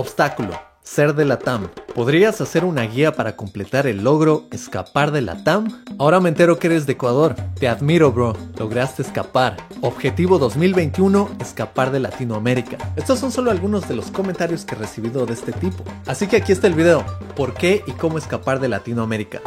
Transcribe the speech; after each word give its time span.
Obstáculo. 0.00 0.58
Ser 0.82 1.14
de 1.14 1.26
la 1.26 1.38
TAM. 1.38 1.68
¿Podrías 1.94 2.40
hacer 2.40 2.64
una 2.64 2.84
guía 2.84 3.12
para 3.12 3.36
completar 3.36 3.86
el 3.86 4.02
logro 4.02 4.46
escapar 4.50 5.10
de 5.10 5.20
la 5.20 5.44
TAM? 5.44 5.84
Ahora 5.98 6.20
me 6.20 6.30
entero 6.30 6.58
que 6.58 6.68
eres 6.68 6.86
de 6.86 6.94
Ecuador. 6.94 7.34
Te 7.58 7.68
admiro, 7.68 8.10
bro. 8.10 8.34
Lograste 8.56 9.02
escapar. 9.02 9.58
Objetivo 9.82 10.38
2021, 10.38 11.28
escapar 11.38 11.90
de 11.90 12.00
Latinoamérica. 12.00 12.78
Estos 12.96 13.18
son 13.18 13.30
solo 13.30 13.50
algunos 13.50 13.86
de 13.90 13.96
los 13.96 14.10
comentarios 14.10 14.64
que 14.64 14.74
he 14.74 14.78
recibido 14.78 15.26
de 15.26 15.34
este 15.34 15.52
tipo. 15.52 15.84
Así 16.06 16.26
que 16.26 16.38
aquí 16.38 16.52
está 16.52 16.66
el 16.66 16.72
video. 16.72 17.04
¿Por 17.36 17.52
qué 17.52 17.84
y 17.86 17.92
cómo 17.92 18.16
escapar 18.16 18.58
de 18.58 18.70
Latinoamérica? 18.70 19.42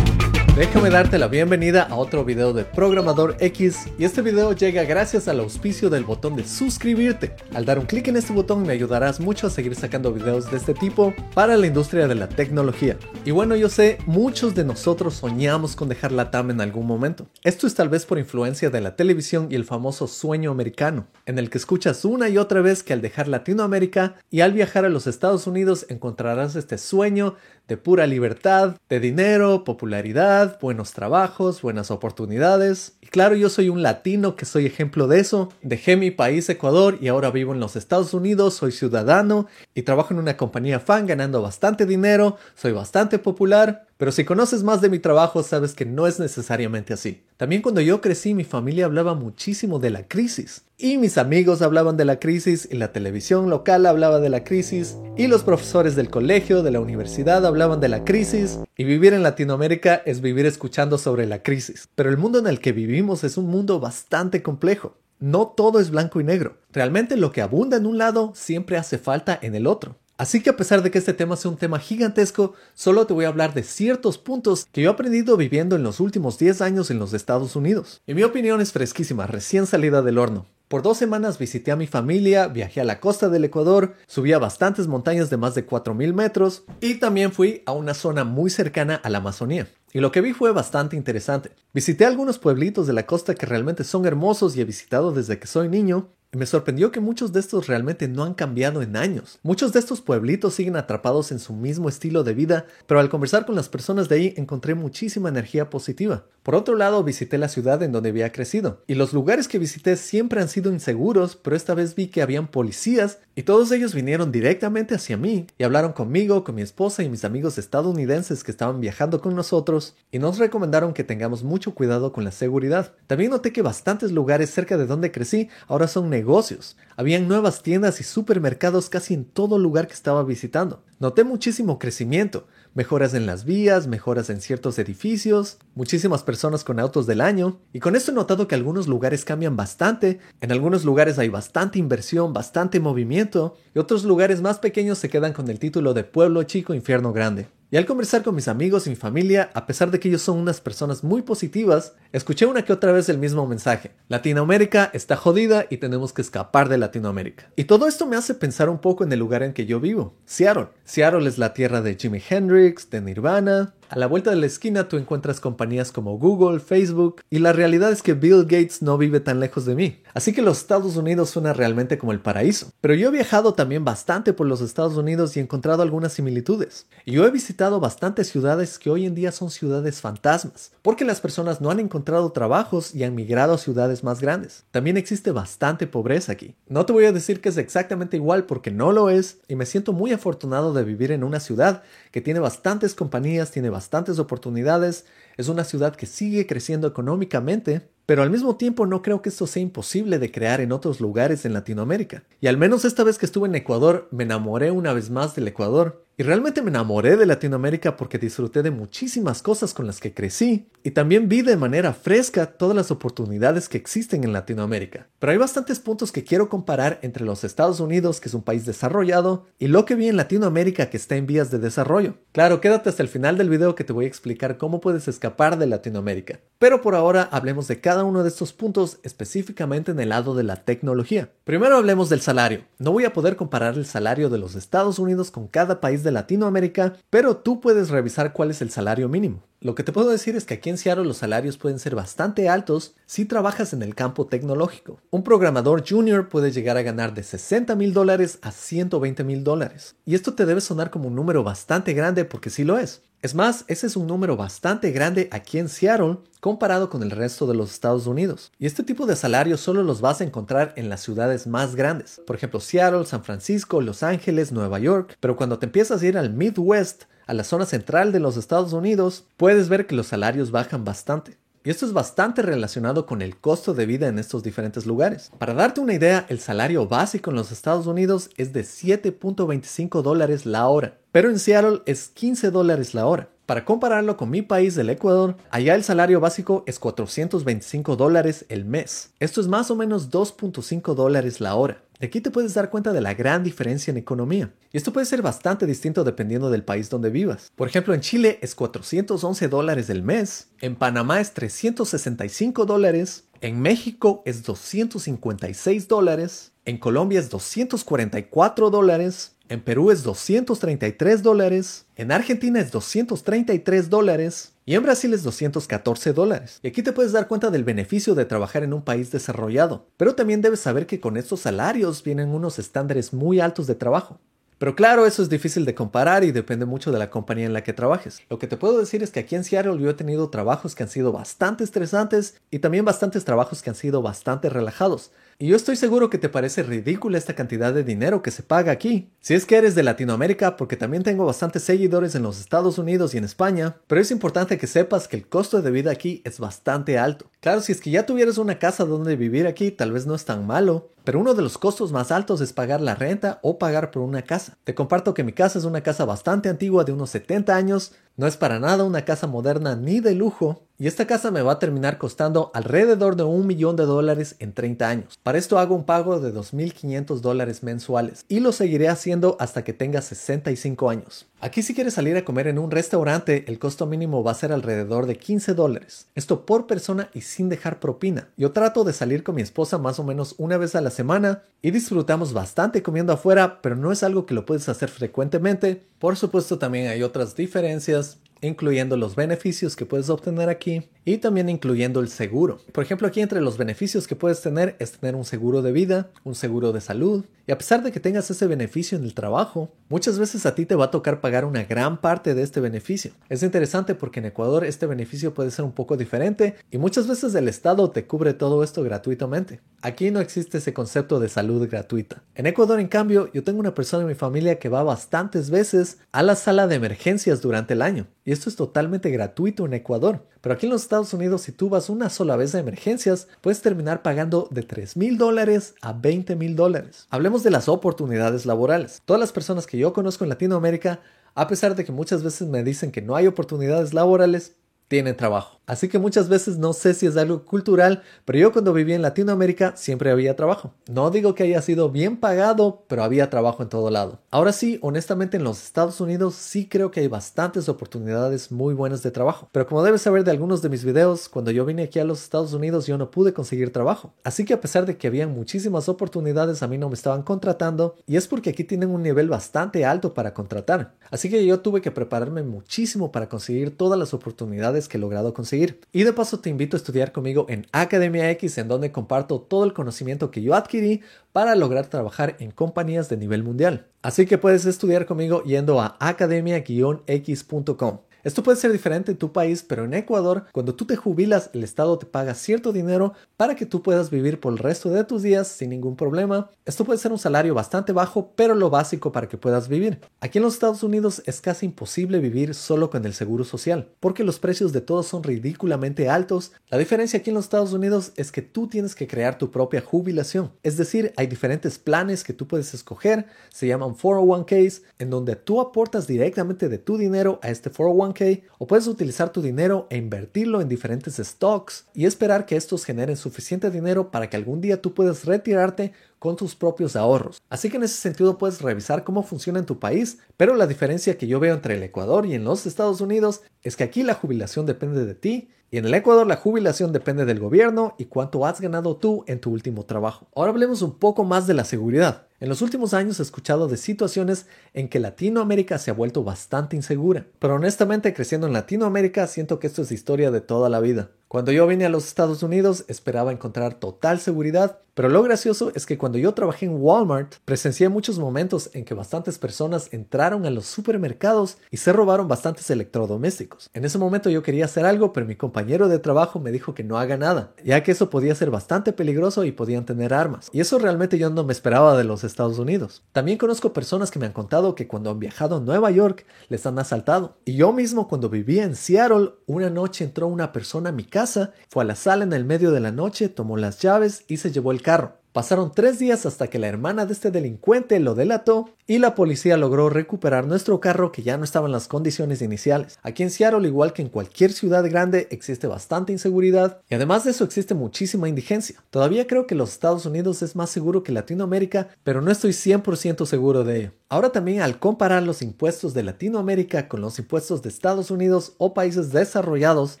Déjame 0.60 0.90
darte 0.90 1.16
la 1.16 1.28
bienvenida 1.28 1.84
a 1.84 1.96
otro 1.96 2.22
video 2.22 2.52
de 2.52 2.66
Programador 2.66 3.34
X 3.40 3.86
y 3.98 4.04
este 4.04 4.20
video 4.20 4.52
llega 4.52 4.84
gracias 4.84 5.26
al 5.26 5.40
auspicio 5.40 5.88
del 5.88 6.04
botón 6.04 6.36
de 6.36 6.44
suscribirte. 6.44 7.34
Al 7.54 7.64
dar 7.64 7.78
un 7.78 7.86
clic 7.86 8.08
en 8.08 8.18
este 8.18 8.34
botón 8.34 8.64
me 8.64 8.74
ayudarás 8.74 9.20
mucho 9.20 9.46
a 9.46 9.50
seguir 9.50 9.74
sacando 9.74 10.12
videos 10.12 10.50
de 10.50 10.58
este 10.58 10.74
tipo 10.74 11.14
para 11.32 11.56
la 11.56 11.66
industria 11.66 12.06
de 12.06 12.14
la 12.14 12.28
tecnología. 12.28 12.98
Y 13.24 13.30
bueno, 13.30 13.56
yo 13.56 13.70
sé, 13.70 13.96
muchos 14.04 14.54
de 14.54 14.64
nosotros 14.64 15.14
soñamos 15.14 15.76
con 15.76 15.88
dejar 15.88 16.12
la 16.12 16.30
TAM 16.30 16.50
en 16.50 16.60
algún 16.60 16.86
momento. 16.86 17.26
Esto 17.42 17.66
es 17.66 17.74
tal 17.74 17.88
vez 17.88 18.04
por 18.04 18.18
influencia 18.18 18.68
de 18.68 18.82
la 18.82 18.96
televisión 18.96 19.48
y 19.50 19.54
el 19.54 19.64
famoso 19.64 20.08
sueño 20.08 20.50
americano, 20.50 21.06
en 21.24 21.38
el 21.38 21.48
que 21.48 21.56
escuchas 21.56 22.04
una 22.04 22.28
y 22.28 22.36
otra 22.36 22.60
vez 22.60 22.82
que 22.82 22.92
al 22.92 23.00
dejar 23.00 23.28
Latinoamérica 23.28 24.16
y 24.30 24.42
al 24.42 24.52
viajar 24.52 24.84
a 24.84 24.90
los 24.90 25.06
Estados 25.06 25.46
Unidos 25.46 25.86
encontrarás 25.88 26.54
este 26.54 26.76
sueño 26.76 27.36
de 27.70 27.76
pura 27.76 28.08
libertad, 28.08 28.78
de 28.88 28.98
dinero, 28.98 29.62
popularidad, 29.62 30.58
buenos 30.60 30.92
trabajos, 30.92 31.62
buenas 31.62 31.92
oportunidades. 31.92 32.96
Y 33.00 33.06
claro, 33.06 33.36
yo 33.36 33.48
soy 33.48 33.68
un 33.68 33.80
latino 33.80 34.34
que 34.34 34.44
soy 34.44 34.66
ejemplo 34.66 35.06
de 35.06 35.20
eso. 35.20 35.52
Dejé 35.62 35.96
mi 35.96 36.10
país 36.10 36.48
Ecuador 36.48 36.98
y 37.00 37.06
ahora 37.06 37.30
vivo 37.30 37.54
en 37.54 37.60
los 37.60 37.76
Estados 37.76 38.12
Unidos, 38.12 38.54
soy 38.54 38.72
ciudadano 38.72 39.46
y 39.72 39.82
trabajo 39.82 40.12
en 40.12 40.18
una 40.18 40.36
compañía 40.36 40.80
fan 40.80 41.06
ganando 41.06 41.42
bastante 41.42 41.86
dinero, 41.86 42.38
soy 42.56 42.72
bastante 42.72 43.20
popular. 43.20 43.86
Pero 44.00 44.12
si 44.12 44.24
conoces 44.24 44.62
más 44.62 44.80
de 44.80 44.88
mi 44.88 44.98
trabajo, 44.98 45.42
sabes 45.42 45.74
que 45.74 45.84
no 45.84 46.06
es 46.06 46.18
necesariamente 46.18 46.94
así. 46.94 47.22
También 47.36 47.60
cuando 47.60 47.82
yo 47.82 48.00
crecí, 48.00 48.32
mi 48.32 48.44
familia 48.44 48.86
hablaba 48.86 49.14
muchísimo 49.14 49.78
de 49.78 49.90
la 49.90 50.08
crisis. 50.08 50.62
Y 50.78 50.96
mis 50.96 51.18
amigos 51.18 51.60
hablaban 51.60 51.98
de 51.98 52.06
la 52.06 52.18
crisis, 52.18 52.66
y 52.70 52.78
la 52.78 52.92
televisión 52.92 53.50
local 53.50 53.84
hablaba 53.84 54.18
de 54.18 54.30
la 54.30 54.42
crisis, 54.42 54.96
y 55.18 55.26
los 55.26 55.42
profesores 55.42 55.96
del 55.96 56.08
colegio, 56.08 56.62
de 56.62 56.70
la 56.70 56.80
universidad 56.80 57.44
hablaban 57.44 57.80
de 57.80 57.88
la 57.88 58.06
crisis, 58.06 58.58
y 58.74 58.84
vivir 58.84 59.12
en 59.12 59.22
Latinoamérica 59.22 59.96
es 60.06 60.22
vivir 60.22 60.46
escuchando 60.46 60.96
sobre 60.96 61.26
la 61.26 61.42
crisis. 61.42 61.86
Pero 61.94 62.08
el 62.08 62.16
mundo 62.16 62.38
en 62.38 62.46
el 62.46 62.58
que 62.60 62.72
vivimos 62.72 63.22
es 63.22 63.36
un 63.36 63.48
mundo 63.48 63.80
bastante 63.80 64.42
complejo. 64.42 64.96
No 65.18 65.48
todo 65.48 65.78
es 65.78 65.90
blanco 65.90 66.22
y 66.22 66.24
negro. 66.24 66.56
Realmente 66.72 67.18
lo 67.18 67.32
que 67.32 67.42
abunda 67.42 67.76
en 67.76 67.84
un 67.84 67.98
lado 67.98 68.32
siempre 68.34 68.78
hace 68.78 68.96
falta 68.96 69.38
en 69.42 69.54
el 69.54 69.66
otro. 69.66 69.96
Así 70.20 70.42
que 70.42 70.50
a 70.50 70.56
pesar 70.58 70.82
de 70.82 70.90
que 70.90 70.98
este 70.98 71.14
tema 71.14 71.34
sea 71.34 71.50
un 71.50 71.56
tema 71.56 71.78
gigantesco, 71.78 72.52
solo 72.74 73.06
te 73.06 73.14
voy 73.14 73.24
a 73.24 73.28
hablar 73.28 73.54
de 73.54 73.62
ciertos 73.62 74.18
puntos 74.18 74.66
que 74.70 74.82
yo 74.82 74.90
he 74.90 74.92
aprendido 74.92 75.38
viviendo 75.38 75.76
en 75.76 75.82
los 75.82 75.98
últimos 75.98 76.38
10 76.38 76.60
años 76.60 76.90
en 76.90 76.98
los 76.98 77.14
Estados 77.14 77.56
Unidos. 77.56 78.02
Y 78.06 78.12
mi 78.12 78.22
opinión 78.22 78.60
es 78.60 78.70
fresquísima, 78.70 79.26
recién 79.26 79.64
salida 79.64 80.02
del 80.02 80.18
horno. 80.18 80.44
Por 80.68 80.82
dos 80.82 80.98
semanas 80.98 81.38
visité 81.38 81.72
a 81.72 81.76
mi 81.76 81.86
familia, 81.86 82.48
viajé 82.48 82.82
a 82.82 82.84
la 82.84 83.00
costa 83.00 83.30
del 83.30 83.44
Ecuador, 83.44 83.94
subí 84.06 84.34
a 84.34 84.38
bastantes 84.38 84.88
montañas 84.88 85.30
de 85.30 85.38
más 85.38 85.54
de 85.54 85.66
4.000 85.66 86.12
metros 86.12 86.64
y 86.82 86.96
también 86.96 87.32
fui 87.32 87.62
a 87.64 87.72
una 87.72 87.94
zona 87.94 88.24
muy 88.24 88.50
cercana 88.50 88.96
a 88.96 89.08
la 89.08 89.18
Amazonía. 89.18 89.68
Y 89.94 90.00
lo 90.00 90.12
que 90.12 90.20
vi 90.20 90.34
fue 90.34 90.52
bastante 90.52 90.96
interesante. 90.96 91.50
Visité 91.72 92.04
algunos 92.04 92.38
pueblitos 92.38 92.86
de 92.86 92.92
la 92.92 93.06
costa 93.06 93.34
que 93.34 93.46
realmente 93.46 93.84
son 93.84 94.04
hermosos 94.04 94.54
y 94.54 94.60
he 94.60 94.64
visitado 94.66 95.12
desde 95.12 95.38
que 95.38 95.46
soy 95.46 95.70
niño, 95.70 96.10
me 96.32 96.46
sorprendió 96.46 96.92
que 96.92 97.00
muchos 97.00 97.32
de 97.32 97.40
estos 97.40 97.66
realmente 97.66 98.06
no 98.06 98.22
han 98.22 98.34
cambiado 98.34 98.82
en 98.82 98.96
años. 98.96 99.40
Muchos 99.42 99.72
de 99.72 99.80
estos 99.80 100.00
pueblitos 100.00 100.54
siguen 100.54 100.76
atrapados 100.76 101.32
en 101.32 101.40
su 101.40 101.52
mismo 101.52 101.88
estilo 101.88 102.22
de 102.22 102.34
vida, 102.34 102.66
pero 102.86 103.00
al 103.00 103.08
conversar 103.08 103.46
con 103.46 103.56
las 103.56 103.68
personas 103.68 104.08
de 104.08 104.14
ahí 104.14 104.34
encontré 104.36 104.76
muchísima 104.76 105.28
energía 105.28 105.70
positiva. 105.70 106.26
Por 106.44 106.54
otro 106.54 106.76
lado, 106.76 107.02
visité 107.02 107.36
la 107.36 107.48
ciudad 107.48 107.82
en 107.82 107.90
donde 107.90 108.10
había 108.10 108.30
crecido, 108.30 108.82
y 108.86 108.94
los 108.94 109.12
lugares 109.12 109.48
que 109.48 109.58
visité 109.58 109.96
siempre 109.96 110.40
han 110.40 110.48
sido 110.48 110.72
inseguros, 110.72 111.34
pero 111.34 111.56
esta 111.56 111.74
vez 111.74 111.96
vi 111.96 112.06
que 112.06 112.22
habían 112.22 112.48
policías 112.48 113.18
y 113.40 113.42
todos 113.42 113.72
ellos 113.72 113.94
vinieron 113.94 114.32
directamente 114.32 114.94
hacia 114.94 115.16
mí 115.16 115.46
y 115.56 115.64
hablaron 115.64 115.94
conmigo, 115.94 116.44
con 116.44 116.56
mi 116.56 116.60
esposa 116.60 117.02
y 117.02 117.08
mis 117.08 117.24
amigos 117.24 117.56
estadounidenses 117.56 118.44
que 118.44 118.50
estaban 118.50 118.82
viajando 118.82 119.22
con 119.22 119.34
nosotros 119.34 119.96
y 120.12 120.18
nos 120.18 120.36
recomendaron 120.36 120.92
que 120.92 121.04
tengamos 121.04 121.42
mucho 121.42 121.74
cuidado 121.74 122.12
con 122.12 122.22
la 122.24 122.32
seguridad. 122.32 122.92
También 123.06 123.30
noté 123.30 123.50
que 123.50 123.62
bastantes 123.62 124.12
lugares 124.12 124.50
cerca 124.50 124.76
de 124.76 124.84
donde 124.84 125.10
crecí 125.10 125.48
ahora 125.68 125.88
son 125.88 126.10
negocios. 126.10 126.76
Habían 127.00 127.28
nuevas 127.28 127.62
tiendas 127.62 127.98
y 128.02 128.04
supermercados 128.04 128.90
casi 128.90 129.14
en 129.14 129.24
todo 129.24 129.58
lugar 129.58 129.86
que 129.86 129.94
estaba 129.94 130.22
visitando. 130.22 130.84
Noté 130.98 131.24
muchísimo 131.24 131.78
crecimiento, 131.78 132.46
mejoras 132.74 133.14
en 133.14 133.24
las 133.24 133.46
vías, 133.46 133.86
mejoras 133.86 134.28
en 134.28 134.42
ciertos 134.42 134.78
edificios, 134.78 135.56
muchísimas 135.74 136.22
personas 136.22 136.62
con 136.62 136.78
autos 136.78 137.06
del 137.06 137.22
año, 137.22 137.58
y 137.72 137.80
con 137.80 137.96
esto 137.96 138.10
he 138.10 138.14
notado 138.14 138.46
que 138.46 138.54
algunos 138.54 138.86
lugares 138.86 139.24
cambian 139.24 139.56
bastante, 139.56 140.20
en 140.42 140.52
algunos 140.52 140.84
lugares 140.84 141.18
hay 141.18 141.30
bastante 141.30 141.78
inversión, 141.78 142.34
bastante 142.34 142.80
movimiento, 142.80 143.56
y 143.74 143.78
otros 143.78 144.04
lugares 144.04 144.42
más 144.42 144.58
pequeños 144.58 144.98
se 144.98 145.08
quedan 145.08 145.32
con 145.32 145.48
el 145.48 145.58
título 145.58 145.94
de 145.94 146.04
pueblo 146.04 146.42
chico, 146.42 146.74
infierno 146.74 147.14
grande. 147.14 147.48
Y 147.72 147.76
al 147.76 147.86
conversar 147.86 148.24
con 148.24 148.34
mis 148.34 148.48
amigos 148.48 148.86
y 148.86 148.90
mi 148.90 148.96
familia, 148.96 149.50
a 149.54 149.64
pesar 149.64 149.92
de 149.92 150.00
que 150.00 150.08
ellos 150.08 150.22
son 150.22 150.38
unas 150.38 150.60
personas 150.60 151.04
muy 151.04 151.22
positivas, 151.22 151.94
escuché 152.12 152.44
una 152.46 152.64
que 152.64 152.72
otra 152.72 152.90
vez 152.90 153.08
el 153.08 153.18
mismo 153.18 153.46
mensaje. 153.46 153.92
Latinoamérica 154.08 154.90
está 154.92 155.14
jodida 155.14 155.66
y 155.70 155.76
tenemos 155.76 156.12
que 156.12 156.22
escapar 156.22 156.68
de 156.68 156.78
Latinoamérica. 156.78 157.48
Y 157.54 157.64
todo 157.64 157.86
esto 157.86 158.06
me 158.06 158.16
hace 158.16 158.34
pensar 158.34 158.68
un 158.68 158.80
poco 158.80 159.04
en 159.04 159.12
el 159.12 159.20
lugar 159.20 159.44
en 159.44 159.52
que 159.52 159.66
yo 159.66 159.78
vivo, 159.78 160.16
Seattle. 160.26 160.70
Seattle 160.84 161.28
es 161.28 161.38
la 161.38 161.54
tierra 161.54 161.80
de 161.80 161.94
Jimi 161.94 162.20
Hendrix, 162.28 162.90
de 162.90 163.02
Nirvana, 163.02 163.72
a 163.90 163.98
la 163.98 164.06
vuelta 164.06 164.30
de 164.30 164.36
la 164.36 164.46
esquina 164.46 164.88
tú 164.88 164.98
encuentras 164.98 165.40
compañías 165.40 165.90
como 165.90 166.16
Google, 166.16 166.60
Facebook, 166.60 167.22
y 167.28 167.40
la 167.40 167.52
realidad 167.52 167.90
es 167.90 168.02
que 168.02 168.14
Bill 168.14 168.44
Gates 168.44 168.82
no 168.82 168.96
vive 168.96 169.18
tan 169.18 169.40
lejos 169.40 169.64
de 169.64 169.74
mí. 169.74 170.00
Así 170.14 170.32
que 170.32 170.42
los 170.42 170.58
Estados 170.58 170.96
Unidos 170.96 171.30
suena 171.30 171.52
realmente 171.52 171.98
como 171.98 172.12
el 172.12 172.20
paraíso. 172.20 172.70
Pero 172.80 172.94
yo 172.94 173.08
he 173.08 173.10
viajado 173.10 173.54
también 173.54 173.84
bastante 173.84 174.32
por 174.32 174.46
los 174.46 174.60
Estados 174.60 174.96
Unidos 174.96 175.36
y 175.36 175.40
he 175.40 175.42
encontrado 175.42 175.82
algunas 175.82 176.12
similitudes. 176.12 176.86
Y 177.04 177.12
yo 177.12 177.26
he 177.26 177.32
visitado 177.32 177.80
bastantes 177.80 178.28
ciudades 178.28 178.78
que 178.78 178.90
hoy 178.90 179.06
en 179.06 179.16
día 179.16 179.32
son 179.32 179.50
ciudades 179.50 180.00
fantasmas, 180.00 180.70
porque 180.82 181.04
las 181.04 181.20
personas 181.20 181.60
no 181.60 181.72
han 181.72 181.80
encontrado 181.80 182.30
trabajos 182.30 182.94
y 182.94 183.02
han 183.02 183.16
migrado 183.16 183.54
a 183.54 183.58
ciudades 183.58 184.04
más 184.04 184.20
grandes. 184.20 184.62
También 184.70 184.98
existe 184.98 185.32
bastante 185.32 185.88
pobreza 185.88 186.30
aquí. 186.30 186.54
No 186.68 186.86
te 186.86 186.92
voy 186.92 187.06
a 187.06 187.12
decir 187.12 187.40
que 187.40 187.48
es 187.48 187.56
exactamente 187.56 188.16
igual 188.16 188.44
porque 188.44 188.70
no 188.70 188.92
lo 188.92 189.10
es, 189.10 189.38
y 189.48 189.56
me 189.56 189.66
siento 189.66 189.92
muy 189.92 190.12
afortunado 190.12 190.72
de 190.72 190.84
vivir 190.84 191.10
en 191.10 191.24
una 191.24 191.40
ciudad 191.40 191.82
que 192.12 192.20
tiene 192.20 192.38
bastantes 192.38 192.94
compañías, 192.94 193.50
tiene 193.50 193.70
oportunidades, 194.18 195.06
es 195.36 195.48
una 195.48 195.64
ciudad 195.64 195.96
que 195.96 196.06
sigue 196.06 196.46
creciendo 196.46 196.86
económicamente, 196.86 197.88
pero 198.06 198.22
al 198.22 198.30
mismo 198.30 198.56
tiempo 198.56 198.86
no 198.86 199.02
creo 199.02 199.22
que 199.22 199.28
esto 199.28 199.46
sea 199.46 199.62
imposible 199.62 200.18
de 200.18 200.30
crear 200.32 200.60
en 200.60 200.72
otros 200.72 201.00
lugares 201.00 201.44
en 201.44 201.52
Latinoamérica. 201.52 202.24
Y 202.40 202.48
al 202.48 202.56
menos 202.56 202.84
esta 202.84 203.04
vez 203.04 203.18
que 203.18 203.26
estuve 203.26 203.48
en 203.48 203.54
Ecuador 203.54 204.08
me 204.10 204.24
enamoré 204.24 204.70
una 204.70 204.92
vez 204.92 205.10
más 205.10 205.34
del 205.34 205.48
Ecuador 205.48 206.04
y 206.20 206.22
realmente 206.22 206.60
me 206.60 206.68
enamoré 206.68 207.16
de 207.16 207.24
Latinoamérica 207.24 207.96
porque 207.96 208.18
disfruté 208.18 208.62
de 208.62 208.70
muchísimas 208.70 209.40
cosas 209.40 209.72
con 209.72 209.86
las 209.86 210.00
que 210.00 210.12
crecí 210.12 210.68
y 210.82 210.90
también 210.90 211.30
vi 211.30 211.40
de 211.40 211.56
manera 211.56 211.94
fresca 211.94 212.44
todas 212.44 212.76
las 212.76 212.90
oportunidades 212.90 213.70
que 213.70 213.78
existen 213.78 214.22
en 214.24 214.34
Latinoamérica. 214.34 215.08
Pero 215.18 215.32
hay 215.32 215.38
bastantes 215.38 215.80
puntos 215.80 216.12
que 216.12 216.22
quiero 216.22 216.50
comparar 216.50 216.98
entre 217.00 217.24
los 217.24 217.42
Estados 217.42 217.80
Unidos, 217.80 218.20
que 218.20 218.28
es 218.28 218.34
un 218.34 218.42
país 218.42 218.66
desarrollado, 218.66 219.46
y 219.58 219.68
lo 219.68 219.86
que 219.86 219.94
vi 219.94 220.08
en 220.08 220.18
Latinoamérica, 220.18 220.90
que 220.90 220.98
está 220.98 221.16
en 221.16 221.26
vías 221.26 221.50
de 221.50 221.58
desarrollo. 221.58 222.16
Claro, 222.32 222.60
quédate 222.60 222.90
hasta 222.90 223.02
el 223.02 223.08
final 223.08 223.38
del 223.38 223.48
video 223.48 223.74
que 223.74 223.84
te 223.84 223.94
voy 223.94 224.04
a 224.04 224.08
explicar 224.08 224.58
cómo 224.58 224.82
puedes 224.82 225.08
escapar 225.08 225.58
de 225.58 225.68
Latinoamérica. 225.68 226.40
Pero 226.58 226.82
por 226.82 226.94
ahora 226.94 227.30
hablemos 227.32 227.66
de 227.66 227.80
cada 227.80 228.04
uno 228.04 228.22
de 228.22 228.28
estos 228.28 228.52
puntos 228.52 228.98
específicamente 229.02 229.92
en 229.92 230.00
el 230.00 230.10
lado 230.10 230.34
de 230.34 230.42
la 230.42 230.56
tecnología. 230.56 231.30
Primero 231.44 231.76
hablemos 231.76 232.10
del 232.10 232.20
salario. 232.20 232.64
No 232.78 232.92
voy 232.92 233.06
a 233.06 233.14
poder 233.14 233.36
comparar 233.36 233.74
el 233.74 233.86
salario 233.86 234.28
de 234.28 234.38
los 234.38 234.54
Estados 234.54 234.98
Unidos 234.98 235.30
con 235.30 235.48
cada 235.48 235.80
país 235.80 236.02
de 236.02 236.09
Latinoamérica, 236.10 236.94
pero 237.10 237.36
tú 237.36 237.60
puedes 237.60 237.90
revisar 237.90 238.32
cuál 238.32 238.50
es 238.50 238.62
el 238.62 238.70
salario 238.70 239.08
mínimo. 239.08 239.49
Lo 239.62 239.74
que 239.74 239.82
te 239.82 239.92
puedo 239.92 240.08
decir 240.08 240.36
es 240.36 240.46
que 240.46 240.54
aquí 240.54 240.70
en 240.70 240.78
Seattle 240.78 241.04
los 241.04 241.18
salarios 241.18 241.58
pueden 241.58 241.78
ser 241.78 241.94
bastante 241.94 242.48
altos 242.48 242.94
si 243.04 243.26
trabajas 243.26 243.74
en 243.74 243.82
el 243.82 243.94
campo 243.94 244.26
tecnológico. 244.26 245.02
Un 245.10 245.22
programador 245.22 245.84
junior 245.86 246.30
puede 246.30 246.50
llegar 246.50 246.78
a 246.78 246.82
ganar 246.82 247.12
de 247.12 247.22
60 247.22 247.76
mil 247.76 247.92
dólares 247.92 248.38
a 248.40 248.52
120 248.52 249.22
mil 249.22 249.44
dólares. 249.44 249.96
Y 250.06 250.14
esto 250.14 250.32
te 250.32 250.46
debe 250.46 250.62
sonar 250.62 250.88
como 250.88 251.08
un 251.08 251.14
número 251.14 251.44
bastante 251.44 251.92
grande 251.92 252.24
porque 252.24 252.48
sí 252.48 252.64
lo 252.64 252.78
es. 252.78 253.02
Es 253.20 253.34
más, 253.34 253.66
ese 253.68 253.86
es 253.86 253.96
un 253.96 254.06
número 254.06 254.34
bastante 254.34 254.92
grande 254.92 255.28
aquí 255.30 255.58
en 255.58 255.68
Seattle 255.68 256.20
comparado 256.40 256.88
con 256.88 257.02
el 257.02 257.10
resto 257.10 257.46
de 257.46 257.54
los 257.54 257.70
Estados 257.70 258.06
Unidos. 258.06 258.52
Y 258.58 258.64
este 258.64 258.82
tipo 258.82 259.04
de 259.04 259.14
salarios 259.14 259.60
solo 259.60 259.82
los 259.82 260.00
vas 260.00 260.22
a 260.22 260.24
encontrar 260.24 260.72
en 260.76 260.88
las 260.88 261.02
ciudades 261.02 261.46
más 261.46 261.76
grandes. 261.76 262.22
Por 262.26 262.34
ejemplo, 262.34 262.60
Seattle, 262.60 263.04
San 263.04 263.24
Francisco, 263.24 263.82
Los 263.82 264.02
Ángeles, 264.02 264.52
Nueva 264.52 264.78
York. 264.78 265.18
Pero 265.20 265.36
cuando 265.36 265.58
te 265.58 265.66
empiezas 265.66 266.00
a 266.00 266.06
ir 266.06 266.16
al 266.16 266.32
Midwest, 266.32 267.02
a 267.30 267.32
la 267.32 267.44
zona 267.44 267.64
central 267.64 268.10
de 268.10 268.18
los 268.18 268.36
Estados 268.36 268.72
Unidos, 268.72 269.22
puedes 269.36 269.68
ver 269.68 269.86
que 269.86 269.94
los 269.94 270.08
salarios 270.08 270.50
bajan 270.50 270.84
bastante. 270.84 271.38
Y 271.62 271.70
esto 271.70 271.86
es 271.86 271.92
bastante 271.92 272.42
relacionado 272.42 273.06
con 273.06 273.22
el 273.22 273.36
costo 273.36 273.72
de 273.72 273.86
vida 273.86 274.08
en 274.08 274.18
estos 274.18 274.42
diferentes 274.42 274.84
lugares. 274.84 275.30
Para 275.38 275.54
darte 275.54 275.80
una 275.80 275.94
idea, 275.94 276.26
el 276.28 276.40
salario 276.40 276.88
básico 276.88 277.30
en 277.30 277.36
los 277.36 277.52
Estados 277.52 277.86
Unidos 277.86 278.30
es 278.36 278.52
de 278.52 278.62
7.25 278.62 280.02
dólares 280.02 280.44
la 280.44 280.66
hora, 280.66 280.98
pero 281.12 281.30
en 281.30 281.38
Seattle 281.38 281.82
es 281.86 282.08
15 282.08 282.50
dólares 282.50 282.94
la 282.94 283.06
hora. 283.06 283.28
Para 283.50 283.64
compararlo 283.64 284.16
con 284.16 284.30
mi 284.30 284.42
país, 284.42 284.76
del 284.76 284.90
Ecuador, 284.90 285.36
allá 285.50 285.74
el 285.74 285.82
salario 285.82 286.20
básico 286.20 286.62
es 286.68 286.78
425 286.78 287.96
dólares 287.96 288.46
el 288.48 288.64
mes. 288.64 289.10
Esto 289.18 289.40
es 289.40 289.48
más 289.48 289.72
o 289.72 289.74
menos 289.74 290.12
2.5 290.12 290.94
dólares 290.94 291.40
la 291.40 291.56
hora. 291.56 291.82
De 291.98 292.06
aquí 292.06 292.20
te 292.20 292.30
puedes 292.30 292.54
dar 292.54 292.70
cuenta 292.70 292.92
de 292.92 293.00
la 293.00 293.12
gran 293.12 293.42
diferencia 293.42 293.90
en 293.90 293.96
economía. 293.96 294.54
Y 294.72 294.76
esto 294.76 294.92
puede 294.92 295.04
ser 295.04 295.20
bastante 295.20 295.66
distinto 295.66 296.04
dependiendo 296.04 296.48
del 296.48 296.62
país 296.62 296.90
donde 296.90 297.10
vivas. 297.10 297.50
Por 297.56 297.66
ejemplo, 297.66 297.92
en 297.92 298.02
Chile 298.02 298.38
es 298.40 298.54
411 298.54 299.48
dólares 299.48 299.90
el 299.90 300.04
mes, 300.04 300.50
en 300.60 300.76
Panamá 300.76 301.20
es 301.20 301.34
365 301.34 302.66
dólares, 302.66 303.24
en 303.40 303.60
México 303.60 304.22
es 304.26 304.44
256 304.44 305.88
dólares, 305.88 306.52
en 306.66 306.78
Colombia 306.78 307.18
es 307.18 307.30
244 307.30 308.70
dólares, 308.70 309.34
en 309.50 309.60
Perú 309.60 309.90
es 309.90 310.04
233 310.04 311.24
dólares, 311.24 311.84
en 311.96 312.12
Argentina 312.12 312.60
es 312.60 312.70
233 312.70 313.90
dólares 313.90 314.52
y 314.64 314.76
en 314.76 314.82
Brasil 314.84 315.12
es 315.12 315.24
214 315.24 316.12
dólares. 316.12 316.60
Y 316.62 316.68
aquí 316.68 316.84
te 316.84 316.92
puedes 316.92 317.10
dar 317.10 317.26
cuenta 317.26 317.50
del 317.50 317.64
beneficio 317.64 318.14
de 318.14 318.24
trabajar 318.24 318.62
en 318.62 318.72
un 318.72 318.82
país 318.82 319.10
desarrollado. 319.10 319.88
Pero 319.96 320.14
también 320.14 320.40
debes 320.40 320.60
saber 320.60 320.86
que 320.86 321.00
con 321.00 321.16
estos 321.16 321.40
salarios 321.40 322.04
vienen 322.04 322.28
unos 322.28 322.60
estándares 322.60 323.12
muy 323.12 323.40
altos 323.40 323.66
de 323.66 323.74
trabajo. 323.74 324.20
Pero 324.60 324.76
claro, 324.76 325.06
eso 325.06 325.22
es 325.22 325.30
difícil 325.30 325.64
de 325.64 325.74
comparar 325.74 326.22
y 326.22 326.32
depende 326.32 326.66
mucho 326.66 326.92
de 326.92 326.98
la 326.98 327.10
compañía 327.10 327.46
en 327.46 327.54
la 327.54 327.64
que 327.64 327.72
trabajes. 327.72 328.20
Lo 328.28 328.38
que 328.38 328.46
te 328.46 328.58
puedo 328.58 328.78
decir 328.78 329.02
es 329.02 329.10
que 329.10 329.20
aquí 329.20 329.34
en 329.34 329.42
Seattle 329.42 329.80
yo 329.80 329.90
he 329.90 329.94
tenido 329.94 330.28
trabajos 330.28 330.74
que 330.74 330.82
han 330.82 330.90
sido 330.90 331.12
bastante 331.12 331.64
estresantes 331.64 332.36
y 332.50 332.58
también 332.60 332.84
bastantes 332.84 333.24
trabajos 333.24 333.62
que 333.62 333.70
han 333.70 333.76
sido 333.76 334.02
bastante 334.02 334.50
relajados. 334.50 335.12
Y 335.42 335.46
yo 335.46 335.56
estoy 335.56 335.76
seguro 335.76 336.10
que 336.10 336.18
te 336.18 336.28
parece 336.28 336.62
ridícula 336.62 337.16
esta 337.16 337.34
cantidad 337.34 337.72
de 337.72 337.82
dinero 337.82 338.20
que 338.20 338.30
se 338.30 338.42
paga 338.42 338.72
aquí. 338.72 339.08
Si 339.20 339.32
es 339.32 339.46
que 339.46 339.56
eres 339.56 339.74
de 339.74 339.82
Latinoamérica, 339.82 340.58
porque 340.58 340.76
también 340.76 341.02
tengo 341.02 341.24
bastantes 341.24 341.62
seguidores 341.62 342.14
en 342.14 342.22
los 342.22 342.38
Estados 342.38 342.76
Unidos 342.76 343.14
y 343.14 343.16
en 343.16 343.24
España, 343.24 343.76
pero 343.86 344.02
es 344.02 344.10
importante 344.10 344.58
que 344.58 344.66
sepas 344.66 345.08
que 345.08 345.16
el 345.16 345.26
costo 345.26 345.62
de 345.62 345.70
vida 345.70 345.92
aquí 345.92 346.20
es 346.26 346.40
bastante 346.40 346.98
alto. 346.98 347.30
Claro, 347.40 347.62
si 347.62 347.72
es 347.72 347.80
que 347.80 347.90
ya 347.90 348.04
tuvieras 348.04 348.36
una 348.36 348.58
casa 348.58 348.84
donde 348.84 349.16
vivir 349.16 349.46
aquí, 349.46 349.70
tal 349.70 349.92
vez 349.92 350.06
no 350.06 350.14
es 350.14 350.26
tan 350.26 350.46
malo, 350.46 350.90
pero 351.04 351.20
uno 351.20 351.34
de 351.34 351.42
los 351.42 351.58
costos 351.58 351.92
más 351.92 352.10
altos 352.10 352.40
es 352.40 352.52
pagar 352.52 352.80
la 352.80 352.94
renta 352.94 353.38
o 353.42 353.58
pagar 353.58 353.90
por 353.90 354.02
una 354.02 354.22
casa. 354.22 354.56
Te 354.64 354.74
comparto 354.74 355.14
que 355.14 355.24
mi 355.24 355.32
casa 355.32 355.58
es 355.58 355.64
una 355.64 355.82
casa 355.82 356.04
bastante 356.04 356.48
antigua 356.48 356.84
de 356.84 356.92
unos 356.92 357.10
70 357.10 357.54
años, 357.54 357.92
no 358.16 358.26
es 358.26 358.36
para 358.36 358.58
nada 358.58 358.84
una 358.84 359.04
casa 359.04 359.26
moderna 359.26 359.76
ni 359.76 360.00
de 360.00 360.14
lujo, 360.14 360.64
y 360.78 360.86
esta 360.86 361.06
casa 361.06 361.30
me 361.30 361.42
va 361.42 361.52
a 361.52 361.58
terminar 361.58 361.98
costando 361.98 362.50
alrededor 362.54 363.14
de 363.14 363.22
un 363.22 363.46
millón 363.46 363.76
de 363.76 363.84
dólares 363.84 364.36
en 364.38 364.54
30 364.54 364.88
años. 364.88 365.18
Para 365.22 365.38
esto 365.38 365.58
hago 365.58 365.74
un 365.74 365.84
pago 365.84 366.20
de 366.20 366.32
2.500 366.32 367.20
dólares 367.20 367.62
mensuales 367.62 368.24
y 368.28 368.40
lo 368.40 368.52
seguiré 368.52 368.88
haciendo 368.88 369.36
hasta 369.38 369.62
que 369.62 369.74
tenga 369.74 370.00
65 370.00 370.88
años. 370.88 371.26
Aquí 371.42 371.62
si 371.62 371.74
quieres 371.74 371.94
salir 371.94 372.18
a 372.18 372.24
comer 372.26 372.48
en 372.48 372.58
un 372.58 372.70
restaurante, 372.70 373.46
el 373.48 373.58
costo 373.58 373.86
mínimo 373.86 374.22
va 374.22 374.32
a 374.32 374.34
ser 374.34 374.52
alrededor 374.52 375.06
de 375.06 375.16
15 375.16 375.54
dólares. 375.54 376.06
Esto 376.14 376.44
por 376.44 376.66
persona 376.66 377.08
y 377.14 377.22
sin 377.22 377.48
dejar 377.48 377.80
propina. 377.80 378.28
Yo 378.36 378.52
trato 378.52 378.84
de 378.84 378.92
salir 378.92 379.22
con 379.22 379.36
mi 379.36 379.40
esposa 379.40 379.78
más 379.78 379.98
o 379.98 380.04
menos 380.04 380.34
una 380.36 380.58
vez 380.58 380.74
a 380.74 380.82
la 380.82 380.90
semana 380.90 381.44
y 381.62 381.70
disfrutamos 381.70 382.34
bastante 382.34 382.82
comiendo 382.82 383.14
afuera, 383.14 383.62
pero 383.62 383.74
no 383.74 383.90
es 383.90 384.02
algo 384.02 384.26
que 384.26 384.34
lo 384.34 384.44
puedes 384.44 384.68
hacer 384.68 384.90
frecuentemente. 384.90 385.82
Por 385.98 386.18
supuesto 386.18 386.58
también 386.58 386.88
hay 386.88 387.02
otras 387.02 387.34
diferencias 387.34 388.18
incluyendo 388.42 388.98
los 388.98 389.16
beneficios 389.16 389.76
que 389.76 389.86
puedes 389.86 390.10
obtener 390.10 390.48
aquí 390.48 390.88
y 391.04 391.18
también 391.18 391.48
incluyendo 391.48 392.00
el 392.00 392.08
seguro. 392.08 392.58
Por 392.72 392.84
ejemplo, 392.84 393.08
aquí 393.08 393.20
entre 393.20 393.40
los 393.40 393.58
beneficios 393.58 394.06
que 394.06 394.16
puedes 394.16 394.40
tener 394.40 394.76
es 394.78 394.92
tener 394.92 395.14
un 395.14 395.24
seguro 395.24 395.62
de 395.62 395.72
vida, 395.72 396.10
un 396.24 396.34
seguro 396.34 396.72
de 396.72 396.80
salud, 396.80 397.24
y 397.46 397.52
a 397.52 397.58
pesar 397.58 397.82
de 397.82 397.90
que 397.90 397.98
tengas 397.98 398.30
ese 398.30 398.46
beneficio 398.46 398.96
en 398.96 399.02
el 399.02 399.12
trabajo, 399.12 399.72
muchas 399.88 400.18
veces 400.18 400.46
a 400.46 400.54
ti 400.54 400.66
te 400.66 400.76
va 400.76 400.84
a 400.84 400.90
tocar 400.90 401.20
pagar 401.20 401.44
una 401.44 401.64
gran 401.64 402.00
parte 402.00 402.34
de 402.34 402.42
este 402.42 402.60
beneficio. 402.60 403.10
Es 403.28 403.42
interesante 403.42 403.96
porque 403.96 404.20
en 404.20 404.26
Ecuador 404.26 404.64
este 404.64 404.86
beneficio 404.86 405.34
puede 405.34 405.50
ser 405.50 405.64
un 405.64 405.72
poco 405.72 405.96
diferente 405.96 406.54
y 406.70 406.78
muchas 406.78 407.08
veces 407.08 407.34
el 407.34 407.48
Estado 407.48 407.90
te 407.90 408.06
cubre 408.06 408.34
todo 408.34 408.62
esto 408.62 408.84
gratuitamente. 408.84 409.60
Aquí 409.82 410.10
no 410.10 410.20
existe 410.20 410.58
ese 410.58 410.72
concepto 410.72 411.18
de 411.18 411.28
salud 411.28 411.66
gratuita. 411.68 412.22
En 412.34 412.46
Ecuador, 412.46 412.78
en 412.78 412.88
cambio, 412.88 413.30
yo 413.32 413.42
tengo 413.42 413.58
una 413.58 413.74
persona 413.74 414.02
en 414.02 414.08
mi 414.08 414.14
familia 414.14 414.58
que 414.58 414.68
va 414.68 414.82
bastantes 414.82 415.50
veces 415.50 415.98
a 416.12 416.22
la 416.22 416.36
sala 416.36 416.66
de 416.66 416.76
emergencias 416.76 417.40
durante 417.40 417.74
el 417.74 417.82
año. 417.82 418.06
Y 418.24 418.32
esto 418.32 418.48
es 418.48 418.56
totalmente 418.56 419.10
gratuito 419.10 419.66
en 419.66 419.74
Ecuador. 419.74 420.26
Pero 420.40 420.54
aquí 420.54 420.66
en 420.66 420.72
los 420.72 420.82
Estados 420.82 421.12
Unidos, 421.12 421.42
si 421.42 421.52
tú 421.52 421.68
vas 421.68 421.90
una 421.90 422.08
sola 422.08 422.36
vez 422.36 422.54
a 422.54 422.60
emergencias, 422.60 423.28
puedes 423.40 423.60
terminar 423.60 424.02
pagando 424.02 424.48
de 424.50 424.62
3 424.62 424.96
mil 424.96 425.18
dólares 425.18 425.74
a 425.82 425.92
20 425.92 426.34
mil 426.36 426.56
dólares. 426.56 427.06
Hablemos 427.10 427.42
de 427.42 427.50
las 427.50 427.68
oportunidades 427.68 428.46
laborales. 428.46 429.02
Todas 429.04 429.20
las 429.20 429.32
personas 429.32 429.66
que 429.66 429.78
yo 429.78 429.92
conozco 429.92 430.24
en 430.24 430.30
Latinoamérica, 430.30 431.00
a 431.34 431.46
pesar 431.46 431.76
de 431.76 431.84
que 431.84 431.92
muchas 431.92 432.22
veces 432.22 432.48
me 432.48 432.64
dicen 432.64 432.90
que 432.90 433.02
no 433.02 433.16
hay 433.16 433.26
oportunidades 433.26 433.92
laborales, 433.92 434.54
tienen 434.90 435.16
trabajo. 435.16 435.60
Así 435.66 435.86
que 435.86 436.00
muchas 436.00 436.28
veces 436.28 436.58
no 436.58 436.72
sé 436.72 436.94
si 436.94 437.06
es 437.06 437.16
algo 437.16 437.44
cultural, 437.44 438.02
pero 438.24 438.40
yo 438.40 438.52
cuando 438.52 438.72
viví 438.72 438.92
en 438.92 439.02
Latinoamérica 439.02 439.76
siempre 439.76 440.10
había 440.10 440.34
trabajo. 440.34 440.74
No 440.90 441.12
digo 441.12 441.36
que 441.36 441.44
haya 441.44 441.62
sido 441.62 441.90
bien 441.90 442.16
pagado, 442.16 442.82
pero 442.88 443.04
había 443.04 443.30
trabajo 443.30 443.62
en 443.62 443.68
todo 443.68 443.88
lado. 443.88 444.18
Ahora 444.32 444.52
sí, 444.52 444.80
honestamente 444.82 445.36
en 445.36 445.44
los 445.44 445.62
Estados 445.62 446.00
Unidos 446.00 446.34
sí 446.34 446.66
creo 446.66 446.90
que 446.90 446.98
hay 446.98 447.06
bastantes 447.06 447.68
oportunidades 447.68 448.50
muy 448.50 448.74
buenas 448.74 449.04
de 449.04 449.12
trabajo. 449.12 449.48
Pero 449.52 449.64
como 449.68 449.84
debes 449.84 450.02
saber 450.02 450.24
de 450.24 450.32
algunos 450.32 450.60
de 450.60 450.70
mis 450.70 450.84
videos, 450.84 451.28
cuando 451.28 451.52
yo 451.52 451.64
vine 451.64 451.84
aquí 451.84 452.00
a 452.00 452.04
los 452.04 452.24
Estados 452.24 452.52
Unidos 452.52 452.88
yo 452.88 452.98
no 452.98 453.12
pude 453.12 453.32
conseguir 453.32 453.72
trabajo. 453.72 454.12
Así 454.24 454.44
que 454.44 454.54
a 454.54 454.60
pesar 454.60 454.86
de 454.86 454.96
que 454.96 455.06
había 455.06 455.28
muchísimas 455.28 455.88
oportunidades, 455.88 456.64
a 456.64 456.66
mí 456.66 456.78
no 456.78 456.88
me 456.88 456.96
estaban 456.96 457.22
contratando 457.22 457.94
y 458.08 458.16
es 458.16 458.26
porque 458.26 458.50
aquí 458.50 458.64
tienen 458.64 458.90
un 458.90 459.04
nivel 459.04 459.28
bastante 459.28 459.84
alto 459.84 460.14
para 460.14 460.34
contratar. 460.34 460.94
Así 461.12 461.30
que 461.30 461.46
yo 461.46 461.60
tuve 461.60 461.80
que 461.80 461.92
prepararme 461.92 462.42
muchísimo 462.42 463.12
para 463.12 463.28
conseguir 463.28 463.76
todas 463.76 463.96
las 463.96 464.14
oportunidades 464.14 464.79
que 464.88 464.96
he 464.96 465.00
logrado 465.00 465.34
conseguir 465.34 465.80
y 465.92 466.04
de 466.04 466.12
paso 466.12 466.40
te 466.40 466.50
invito 466.50 466.76
a 466.76 466.78
estudiar 466.78 467.12
conmigo 467.12 467.46
en 467.48 467.66
Academia 467.72 468.30
X, 468.30 468.58
en 468.58 468.68
donde 468.68 468.92
comparto 468.92 469.40
todo 469.40 469.64
el 469.64 469.72
conocimiento 469.72 470.30
que 470.30 470.42
yo 470.42 470.54
adquirí 470.54 471.02
para 471.32 471.54
lograr 471.54 471.86
trabajar 471.86 472.36
en 472.40 472.50
compañías 472.50 473.08
de 473.08 473.16
nivel 473.16 473.42
mundial. 473.42 473.86
Así 474.02 474.26
que 474.26 474.38
puedes 474.38 474.66
estudiar 474.66 475.06
conmigo 475.06 475.42
yendo 475.44 475.80
a 475.80 475.96
academia-x.com. 476.00 477.98
Esto 478.22 478.42
puede 478.42 478.58
ser 478.58 478.70
diferente 478.70 479.12
en 479.12 479.18
tu 479.18 479.32
país, 479.32 479.64
pero 479.66 479.84
en 479.84 479.94
Ecuador, 479.94 480.44
cuando 480.52 480.74
tú 480.74 480.84
te 480.84 480.94
jubilas, 480.96 481.48
el 481.54 481.64
Estado 481.64 481.98
te 481.98 482.04
paga 482.04 482.34
cierto 482.34 482.70
dinero 482.72 483.14
para 483.38 483.56
que 483.56 483.64
tú 483.64 483.82
puedas 483.82 484.10
vivir 484.10 484.40
por 484.40 484.52
el 484.52 484.58
resto 484.58 484.90
de 484.90 485.04
tus 485.04 485.22
días 485.22 485.48
sin 485.48 485.70
ningún 485.70 485.96
problema. 485.96 486.50
Esto 486.66 486.84
puede 486.84 486.98
ser 486.98 487.12
un 487.12 487.18
salario 487.18 487.54
bastante 487.54 487.92
bajo, 487.92 488.32
pero 488.36 488.54
lo 488.54 488.68
básico 488.68 489.10
para 489.10 489.26
que 489.28 489.38
puedas 489.38 489.68
vivir. 489.68 490.00
Aquí 490.20 490.38
en 490.38 490.44
los 490.44 490.54
Estados 490.54 490.82
Unidos 490.82 491.22
es 491.24 491.40
casi 491.40 491.64
imposible 491.66 492.18
vivir 492.18 492.54
solo 492.54 492.90
con 492.90 493.06
el 493.06 493.14
seguro 493.14 493.44
social, 493.44 493.88
porque 494.00 494.22
los 494.22 494.38
precios 494.38 494.72
de 494.72 494.82
todos 494.82 495.06
son 495.06 495.22
ridículamente 495.22 496.10
altos. 496.10 496.52
La 496.68 496.76
diferencia 496.76 497.20
aquí 497.20 497.30
en 497.30 497.36
los 497.36 497.44
Estados 497.44 497.72
Unidos 497.72 498.12
es 498.16 498.32
que 498.32 498.42
tú 498.42 498.66
tienes 498.66 498.94
que 498.94 499.06
crear 499.06 499.38
tu 499.38 499.50
propia 499.50 499.80
jubilación. 499.80 500.50
Es 500.62 500.76
decir, 500.76 501.14
hay 501.16 501.26
diferentes 501.26 501.78
planes 501.78 502.22
que 502.22 502.34
tú 502.34 502.46
puedes 502.46 502.74
escoger, 502.74 503.26
se 503.48 503.66
llaman 503.66 503.94
401ks, 503.94 504.82
en 504.98 505.08
donde 505.08 505.36
tú 505.36 505.60
aportas 505.60 506.06
directamente 506.06 506.68
de 506.68 506.78
tu 506.78 506.98
dinero 506.98 507.38
a 507.42 507.48
este 507.48 507.70
401 507.70 508.09
o 508.58 508.66
puedes 508.66 508.86
utilizar 508.86 509.30
tu 509.30 509.42
dinero 509.42 509.86
e 509.90 509.96
invertirlo 509.96 510.60
en 510.60 510.68
diferentes 510.68 511.16
stocks 511.16 511.86
y 511.94 512.06
esperar 512.06 512.46
que 512.46 512.56
estos 512.56 512.84
generen 512.84 513.16
suficiente 513.16 513.70
dinero 513.70 514.10
para 514.10 514.28
que 514.28 514.36
algún 514.36 514.60
día 514.60 514.82
tú 514.82 514.94
puedas 514.94 515.24
retirarte 515.24 515.92
con 516.18 516.36
tus 516.36 516.54
propios 516.54 516.96
ahorros. 516.96 517.42
Así 517.48 517.70
que 517.70 517.76
en 517.76 517.84
ese 517.84 517.94
sentido 517.94 518.38
puedes 518.38 518.60
revisar 518.60 519.04
cómo 519.04 519.22
funciona 519.22 519.58
en 519.58 519.66
tu 519.66 519.78
país, 519.78 520.18
pero 520.36 520.54
la 520.54 520.66
diferencia 520.66 521.16
que 521.16 521.26
yo 521.26 521.40
veo 521.40 521.54
entre 521.54 521.74
el 521.74 521.82
Ecuador 521.82 522.26
y 522.26 522.34
en 522.34 522.44
los 522.44 522.66
Estados 522.66 523.00
Unidos 523.00 523.42
es 523.62 523.76
que 523.76 523.84
aquí 523.84 524.02
la 524.02 524.14
jubilación 524.14 524.66
depende 524.66 525.04
de 525.04 525.14
ti 525.14 525.48
y 525.70 525.78
en 525.78 525.86
el 525.86 525.94
Ecuador 525.94 526.26
la 526.26 526.36
jubilación 526.36 526.92
depende 526.92 527.24
del 527.24 527.38
gobierno 527.38 527.94
y 527.96 528.06
cuánto 528.06 528.44
has 528.44 528.60
ganado 528.60 528.96
tú 528.96 529.24
en 529.26 529.40
tu 529.40 529.50
último 529.50 529.84
trabajo. 529.84 530.28
Ahora 530.34 530.50
hablemos 530.50 530.82
un 530.82 530.98
poco 530.98 531.24
más 531.24 531.46
de 531.46 531.54
la 531.54 531.64
seguridad. 531.64 532.26
En 532.40 532.48
los 532.48 532.62
últimos 532.62 532.94
años 532.94 533.20
he 533.20 533.22
escuchado 533.22 533.68
de 533.68 533.76
situaciones 533.76 534.46
en 534.72 534.88
que 534.88 534.98
Latinoamérica 534.98 535.78
se 535.78 535.90
ha 535.90 535.94
vuelto 535.94 536.24
bastante 536.24 536.74
insegura, 536.74 537.26
pero 537.38 537.56
honestamente 537.56 538.14
creciendo 538.14 538.46
en 538.46 538.54
Latinoamérica 538.54 539.26
siento 539.26 539.58
que 539.58 539.66
esto 539.66 539.82
es 539.82 539.92
historia 539.92 540.30
de 540.30 540.40
toda 540.40 540.70
la 540.70 540.80
vida. 540.80 541.10
Cuando 541.28 541.52
yo 541.52 541.66
vine 541.66 541.84
a 541.84 541.90
los 541.90 542.06
Estados 542.06 542.42
Unidos 542.42 542.86
esperaba 542.88 543.30
encontrar 543.30 543.74
total 543.74 544.18
seguridad, 544.20 544.78
pero 544.94 545.08
lo 545.08 545.22
gracioso 545.22 545.70
es 545.74 545.86
que 545.86 545.96
cuando 545.96 546.18
yo 546.18 546.34
trabajé 546.34 546.66
en 546.66 546.76
Walmart 546.76 547.36
presencié 547.44 547.88
muchos 547.88 548.18
momentos 548.18 548.70
en 548.74 548.84
que 548.84 548.94
bastantes 548.94 549.38
personas 549.38 549.88
entraron 549.92 550.44
a 550.44 550.50
los 550.50 550.66
supermercados 550.66 551.58
y 551.70 551.76
se 551.76 551.92
robaron 551.92 552.26
bastantes 552.26 552.68
electrodomésticos. 552.70 553.70
En 553.72 553.84
ese 553.84 553.98
momento 553.98 554.28
yo 554.28 554.42
quería 554.42 554.64
hacer 554.64 554.84
algo, 554.84 555.12
pero 555.12 555.24
mi 555.24 555.36
compañero 555.36 555.88
de 555.88 556.00
trabajo 556.00 556.40
me 556.40 556.50
dijo 556.50 556.74
que 556.74 556.82
no 556.82 556.98
haga 556.98 557.16
nada, 557.16 557.52
ya 557.64 557.82
que 557.84 557.92
eso 557.92 558.10
podía 558.10 558.34
ser 558.34 558.50
bastante 558.50 558.92
peligroso 558.92 559.44
y 559.44 559.52
podían 559.52 559.86
tener 559.86 560.12
armas. 560.12 560.50
Y 560.52 560.60
eso 560.60 560.80
realmente 560.80 561.16
yo 561.16 561.30
no 561.30 561.44
me 561.44 561.52
esperaba 561.52 561.96
de 561.96 562.04
los 562.04 562.24
Estados 562.30 562.58
Unidos. 562.58 563.02
También 563.12 563.38
conozco 563.38 563.72
personas 563.72 564.10
que 564.10 564.18
me 564.18 564.26
han 564.26 564.32
contado 564.32 564.74
que 564.74 564.88
cuando 564.88 565.10
han 565.10 565.18
viajado 565.18 565.56
a 565.56 565.60
Nueva 565.60 565.90
York 565.90 566.26
les 566.48 566.64
han 566.66 566.78
asaltado. 566.78 567.36
Y 567.44 567.54
yo 567.54 567.72
mismo 567.72 568.08
cuando 568.08 568.30
vivía 568.30 568.64
en 568.64 568.76
Seattle, 568.76 569.32
una 569.46 569.70
noche 569.70 570.04
entró 570.04 570.26
una 570.26 570.52
persona 570.52 570.90
a 570.90 570.92
mi 570.92 571.04
casa, 571.04 571.52
fue 571.68 571.84
a 571.84 571.86
la 571.86 571.96
sala 571.96 572.24
en 572.24 572.32
el 572.32 572.44
medio 572.44 572.70
de 572.70 572.80
la 572.80 572.92
noche, 572.92 573.28
tomó 573.28 573.56
las 573.56 573.80
llaves 573.80 574.24
y 574.28 574.38
se 574.38 574.52
llevó 574.52 574.72
el 574.72 574.82
carro. 574.82 575.20
Pasaron 575.32 575.70
tres 575.72 576.00
días 576.00 576.26
hasta 576.26 576.48
que 576.48 576.58
la 576.58 576.66
hermana 576.66 577.06
de 577.06 577.12
este 577.12 577.30
delincuente 577.30 578.00
lo 578.00 578.16
delató 578.16 578.70
y 578.90 578.98
la 578.98 579.14
policía 579.14 579.56
logró 579.56 579.88
recuperar 579.88 580.48
nuestro 580.48 580.80
carro 580.80 581.12
que 581.12 581.22
ya 581.22 581.36
no 581.36 581.44
estaba 581.44 581.66
en 581.66 581.72
las 581.72 581.86
condiciones 581.86 582.42
iniciales. 582.42 582.98
Aquí 583.04 583.22
en 583.22 583.30
Seattle, 583.30 583.68
igual 583.68 583.92
que 583.92 584.02
en 584.02 584.08
cualquier 584.08 584.52
ciudad 584.52 584.82
grande, 584.90 585.28
existe 585.30 585.68
bastante 585.68 586.10
inseguridad 586.10 586.80
y 586.88 586.96
además 586.96 587.22
de 587.22 587.30
eso 587.30 587.44
existe 587.44 587.74
muchísima 587.74 588.28
indigencia. 588.28 588.82
Todavía 588.90 589.28
creo 589.28 589.46
que 589.46 589.54
los 589.54 589.70
Estados 589.70 590.06
Unidos 590.06 590.42
es 590.42 590.56
más 590.56 590.70
seguro 590.70 591.04
que 591.04 591.12
Latinoamérica, 591.12 591.90
pero 592.02 592.20
no 592.20 592.32
estoy 592.32 592.50
100% 592.50 593.26
seguro 593.26 593.62
de 593.62 593.78
ello. 593.78 593.92
Ahora 594.08 594.32
también 594.32 594.60
al 594.60 594.80
comparar 594.80 595.22
los 595.22 595.40
impuestos 595.40 595.94
de 595.94 596.02
Latinoamérica 596.02 596.88
con 596.88 597.00
los 597.00 597.16
impuestos 597.20 597.62
de 597.62 597.68
Estados 597.68 598.10
Unidos 598.10 598.54
o 598.58 598.74
países 598.74 599.12
desarrollados, 599.12 600.00